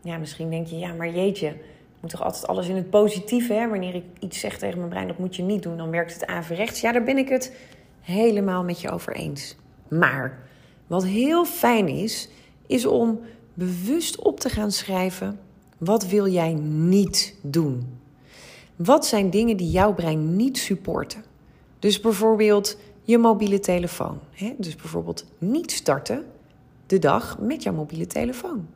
Ja, 0.02 0.18
misschien 0.18 0.50
denk 0.50 0.66
je, 0.66 0.78
ja, 0.78 0.92
maar 0.92 1.10
jeetje, 1.10 1.54
moet 2.00 2.10
toch 2.10 2.22
altijd 2.22 2.46
alles 2.46 2.68
in 2.68 2.76
het 2.76 2.90
positieve, 2.90 3.52
hè? 3.52 3.68
Wanneer 3.68 3.94
ik 3.94 4.04
iets 4.18 4.40
zeg 4.40 4.58
tegen 4.58 4.78
mijn 4.78 4.90
brein, 4.90 5.06
dat 5.06 5.18
moet 5.18 5.36
je 5.36 5.42
niet 5.42 5.62
doen, 5.62 5.76
dan 5.76 5.90
werkt 5.90 6.12
het 6.12 6.26
averechts. 6.26 6.80
Ja, 6.80 6.92
daar 6.92 7.02
ben 7.02 7.18
ik 7.18 7.28
het 7.28 7.56
helemaal 8.00 8.64
met 8.64 8.80
je 8.80 8.90
over 8.90 9.14
eens. 9.14 9.56
Maar 9.88 10.38
wat 10.86 11.04
heel 11.04 11.44
fijn 11.44 11.88
is, 11.88 12.28
is 12.66 12.86
om 12.86 13.20
bewust 13.54 14.18
op 14.18 14.40
te 14.40 14.48
gaan 14.48 14.72
schrijven: 14.72 15.40
wat 15.78 16.06
wil 16.06 16.28
jij 16.28 16.52
niet 16.62 17.34
doen? 17.42 17.98
Wat 18.76 19.06
zijn 19.06 19.30
dingen 19.30 19.56
die 19.56 19.70
jouw 19.70 19.94
brein 19.94 20.36
niet 20.36 20.58
supporten? 20.58 21.24
Dus 21.78 22.00
bijvoorbeeld 22.00 22.76
je 23.02 23.18
mobiele 23.18 23.60
telefoon. 23.60 24.18
Hè? 24.30 24.54
Dus 24.58 24.76
bijvoorbeeld 24.76 25.24
niet 25.38 25.72
starten 25.72 26.24
de 26.86 26.98
dag 26.98 27.38
met 27.38 27.62
jouw 27.62 27.74
mobiele 27.74 28.06
telefoon. 28.06 28.68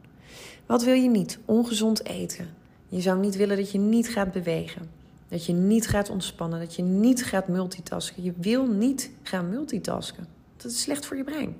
Wat 0.66 0.82
wil 0.82 0.94
je 0.94 1.08
niet? 1.08 1.38
Ongezond 1.44 2.06
eten. 2.06 2.48
Je 2.94 3.00
zou 3.00 3.18
niet 3.18 3.36
willen 3.36 3.56
dat 3.56 3.70
je 3.70 3.78
niet 3.78 4.08
gaat 4.08 4.32
bewegen. 4.32 4.90
Dat 5.28 5.46
je 5.46 5.52
niet 5.52 5.88
gaat 5.88 6.10
ontspannen. 6.10 6.60
Dat 6.60 6.74
je 6.74 6.82
niet 6.82 7.24
gaat 7.24 7.48
multitasken. 7.48 8.22
Je 8.22 8.32
wil 8.36 8.66
niet 8.66 9.10
gaan 9.22 9.48
multitasken. 9.48 10.26
Dat 10.56 10.70
is 10.70 10.80
slecht 10.80 11.06
voor 11.06 11.16
je 11.16 11.24
brein. 11.24 11.56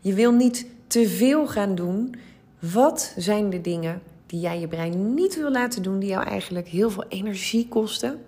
Je 0.00 0.14
wil 0.14 0.32
niet 0.32 0.66
te 0.86 1.08
veel 1.08 1.46
gaan 1.46 1.74
doen. 1.74 2.14
Wat 2.58 3.14
zijn 3.16 3.50
de 3.50 3.60
dingen 3.60 4.02
die 4.26 4.40
jij 4.40 4.60
je 4.60 4.68
brein 4.68 5.14
niet 5.14 5.36
wil 5.36 5.50
laten 5.50 5.82
doen, 5.82 5.98
die 5.98 6.08
jou 6.08 6.24
eigenlijk 6.24 6.68
heel 6.68 6.90
veel 6.90 7.04
energie 7.08 7.68
kosten? 7.68 8.20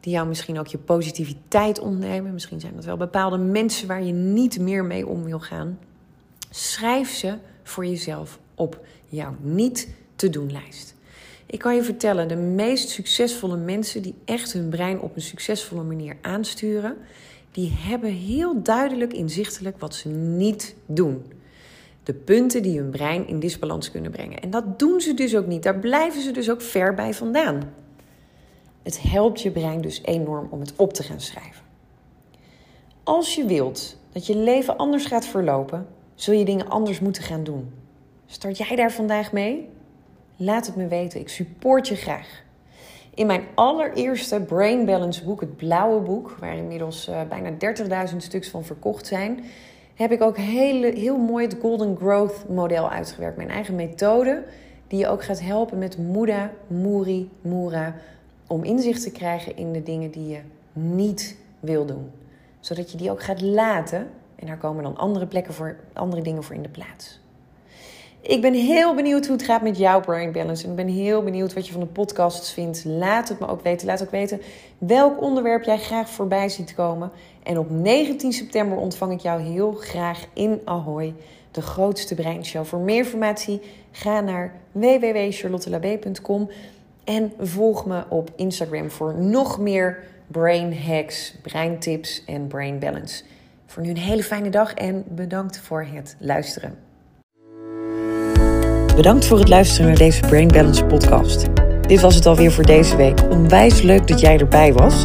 Die 0.00 0.12
jou 0.12 0.28
misschien 0.28 0.58
ook 0.58 0.66
je 0.66 0.78
positiviteit 0.78 1.78
ontnemen. 1.78 2.32
Misschien 2.32 2.60
zijn 2.60 2.74
dat 2.74 2.84
wel 2.84 2.96
bepaalde 2.96 3.38
mensen 3.38 3.88
waar 3.88 4.02
je 4.02 4.12
niet 4.12 4.58
meer 4.58 4.84
mee 4.84 5.06
om 5.06 5.24
wil 5.24 5.40
gaan. 5.40 5.78
Schrijf 6.50 7.10
ze 7.10 7.34
voor 7.62 7.86
jezelf 7.86 8.38
op 8.54 8.86
jouw 9.08 9.36
niet 9.40 9.88
te 10.16 10.30
doen 10.30 10.52
lijst. 10.52 10.94
Ik 11.46 11.58
kan 11.58 11.74
je 11.74 11.82
vertellen, 11.82 12.28
de 12.28 12.36
meest 12.36 12.88
succesvolle 12.88 13.56
mensen 13.56 14.02
die 14.02 14.14
echt 14.24 14.52
hun 14.52 14.68
brein 14.68 15.00
op 15.00 15.16
een 15.16 15.22
succesvolle 15.22 15.82
manier 15.82 16.16
aansturen, 16.20 16.96
die 17.50 17.72
hebben 17.76 18.10
heel 18.10 18.62
duidelijk 18.62 19.12
inzichtelijk 19.12 19.78
wat 19.78 19.94
ze 19.94 20.08
niet 20.08 20.74
doen. 20.86 21.24
De 22.02 22.14
punten 22.14 22.62
die 22.62 22.78
hun 22.78 22.90
brein 22.90 23.28
in 23.28 23.40
disbalans 23.40 23.90
kunnen 23.90 24.10
brengen. 24.10 24.40
En 24.40 24.50
dat 24.50 24.78
doen 24.78 25.00
ze 25.00 25.14
dus 25.14 25.36
ook 25.36 25.46
niet. 25.46 25.62
Daar 25.62 25.78
blijven 25.78 26.22
ze 26.22 26.30
dus 26.30 26.50
ook 26.50 26.62
ver 26.62 26.94
bij 26.94 27.14
vandaan. 27.14 27.72
Het 28.82 29.02
helpt 29.02 29.40
je 29.40 29.50
brein 29.50 29.80
dus 29.80 30.02
enorm 30.02 30.48
om 30.50 30.60
het 30.60 30.72
op 30.76 30.92
te 30.92 31.02
gaan 31.02 31.20
schrijven. 31.20 31.62
Als 33.02 33.34
je 33.34 33.44
wilt 33.44 33.96
dat 34.12 34.26
je 34.26 34.36
leven 34.36 34.76
anders 34.76 35.04
gaat 35.04 35.26
verlopen, 35.26 35.86
zul 36.14 36.34
je 36.34 36.44
dingen 36.44 36.68
anders 36.68 37.00
moeten 37.00 37.22
gaan 37.22 37.44
doen. 37.44 37.72
Start 38.26 38.58
jij 38.58 38.76
daar 38.76 38.92
vandaag 38.92 39.32
mee? 39.32 39.68
Laat 40.36 40.66
het 40.66 40.76
me 40.76 40.86
weten. 40.86 41.20
Ik 41.20 41.28
support 41.28 41.88
je 41.88 41.94
graag. 41.94 42.42
In 43.14 43.26
mijn 43.26 43.44
allereerste 43.54 44.40
Brain 44.40 44.84
Balance 44.84 45.24
boek, 45.24 45.40
het 45.40 45.56
blauwe 45.56 46.00
boek, 46.00 46.36
waar 46.40 46.56
inmiddels 46.56 47.08
uh, 47.08 47.20
bijna 47.28 47.50
30.000 48.10 48.16
stuks 48.16 48.48
van 48.48 48.64
verkocht 48.64 49.06
zijn, 49.06 49.44
heb 49.94 50.12
ik 50.12 50.22
ook 50.22 50.36
hele, 50.36 50.86
heel 50.86 51.16
mooi 51.16 51.46
het 51.46 51.56
Golden 51.60 51.96
Growth 51.96 52.48
model 52.48 52.90
uitgewerkt. 52.90 53.36
Mijn 53.36 53.50
eigen 53.50 53.74
methode, 53.74 54.44
die 54.86 54.98
je 54.98 55.08
ook 55.08 55.24
gaat 55.24 55.40
helpen 55.40 55.78
met 55.78 55.98
Muda, 55.98 56.50
Muri, 56.66 57.30
Mura, 57.40 57.94
om 58.46 58.64
inzicht 58.64 59.02
te 59.02 59.12
krijgen 59.12 59.56
in 59.56 59.72
de 59.72 59.82
dingen 59.82 60.10
die 60.10 60.28
je 60.28 60.40
niet 60.72 61.36
wil 61.60 61.86
doen. 61.86 62.10
Zodat 62.60 62.92
je 62.92 62.98
die 62.98 63.10
ook 63.10 63.22
gaat 63.22 63.40
laten 63.40 64.10
en 64.36 64.46
daar 64.46 64.58
komen 64.58 64.82
dan 64.82 64.96
andere 64.96 65.26
plekken 65.26 65.54
voor, 65.54 65.76
andere 65.92 66.22
dingen 66.22 66.44
voor 66.44 66.54
in 66.54 66.62
de 66.62 66.68
plaats. 66.68 67.20
Ik 68.26 68.40
ben 68.40 68.54
heel 68.54 68.94
benieuwd 68.94 69.26
hoe 69.26 69.36
het 69.36 69.44
gaat 69.44 69.62
met 69.62 69.78
jouw 69.78 70.00
brain 70.00 70.32
balance. 70.32 70.64
En 70.64 70.70
ik 70.70 70.76
ben 70.76 70.88
heel 70.88 71.22
benieuwd 71.22 71.54
wat 71.54 71.66
je 71.66 71.72
van 71.72 71.80
de 71.80 71.86
podcasts 71.86 72.52
vindt. 72.52 72.84
Laat 72.84 73.28
het 73.28 73.40
me 73.40 73.46
ook 73.46 73.62
weten. 73.62 73.86
Laat 73.86 74.02
ook 74.02 74.10
weten 74.10 74.40
welk 74.78 75.20
onderwerp 75.22 75.64
jij 75.64 75.78
graag 75.78 76.10
voorbij 76.10 76.48
ziet 76.48 76.74
komen. 76.74 77.10
En 77.42 77.58
op 77.58 77.70
19 77.70 78.32
september 78.32 78.78
ontvang 78.78 79.12
ik 79.12 79.20
jou 79.20 79.42
heel 79.42 79.72
graag 79.72 80.26
in 80.32 80.60
Ahoy, 80.64 81.14
de 81.50 81.62
grootste 81.62 82.14
breinshow. 82.14 82.64
Voor 82.64 82.78
meer 82.78 82.96
informatie 82.96 83.60
ga 83.90 84.20
naar 84.20 84.54
www.charlottelabé.com 84.72 86.50
en 87.04 87.32
volg 87.40 87.86
me 87.86 88.04
op 88.08 88.30
Instagram 88.36 88.90
voor 88.90 89.14
nog 89.14 89.58
meer 89.58 89.98
brain 90.26 90.78
hacks, 90.78 91.34
breintips 91.42 92.24
en 92.24 92.46
brain 92.46 92.78
balance. 92.78 93.24
Voor 93.66 93.82
nu 93.82 93.88
een 93.88 93.96
hele 93.96 94.22
fijne 94.22 94.50
dag 94.50 94.74
en 94.74 95.04
bedankt 95.08 95.58
voor 95.58 95.86
het 95.92 96.16
luisteren. 96.18 96.83
Bedankt 98.96 99.26
voor 99.26 99.38
het 99.38 99.48
luisteren 99.48 99.86
naar 99.86 99.96
deze 99.96 100.20
Brain 100.20 100.48
Balance 100.48 100.84
podcast. 100.84 101.46
Dit 101.86 102.00
was 102.00 102.14
het 102.14 102.26
alweer 102.26 102.52
voor 102.52 102.64
deze 102.64 102.96
week. 102.96 103.20
Onwijs 103.30 103.82
leuk 103.82 104.06
dat 104.06 104.20
jij 104.20 104.38
erbij 104.38 104.72
was. 104.72 105.02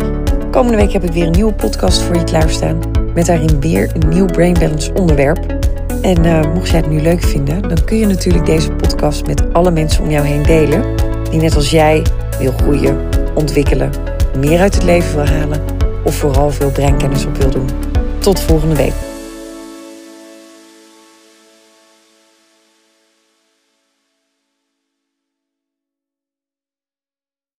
Komende 0.51 0.77
week 0.77 0.91
heb 0.91 1.03
ik 1.03 1.11
weer 1.11 1.25
een 1.25 1.31
nieuwe 1.31 1.53
podcast 1.53 2.01
voor 2.01 2.15
je 2.15 2.23
klaarstaan. 2.23 2.79
Met 3.13 3.25
daarin 3.25 3.59
weer 3.59 3.91
een 3.93 4.09
nieuw 4.09 4.25
Brain 4.25 4.53
Balance 4.53 4.93
onderwerp. 4.93 5.45
En 6.01 6.25
uh, 6.25 6.53
mocht 6.53 6.69
jij 6.69 6.79
het 6.79 6.89
nu 6.89 7.01
leuk 7.01 7.23
vinden, 7.23 7.61
dan 7.61 7.83
kun 7.85 7.97
je 7.97 8.05
natuurlijk 8.05 8.45
deze 8.45 8.71
podcast 8.71 9.27
met 9.27 9.53
alle 9.53 9.71
mensen 9.71 10.03
om 10.03 10.09
jou 10.09 10.25
heen 10.25 10.43
delen. 10.43 10.95
Die 11.29 11.39
net 11.41 11.55
als 11.55 11.69
jij 11.69 12.05
wil 12.39 12.51
groeien, 12.51 12.97
ontwikkelen, 13.35 13.91
meer 14.37 14.59
uit 14.59 14.73
het 14.73 14.83
leven 14.83 15.15
wil 15.15 15.25
halen. 15.25 15.61
Of 16.03 16.15
vooral 16.15 16.51
veel 16.51 16.71
breinkennis 16.71 17.25
op 17.25 17.37
wil 17.37 17.49
doen. 17.49 17.69
Tot 18.19 18.39
volgende 18.39 18.75
week. 18.75 19.08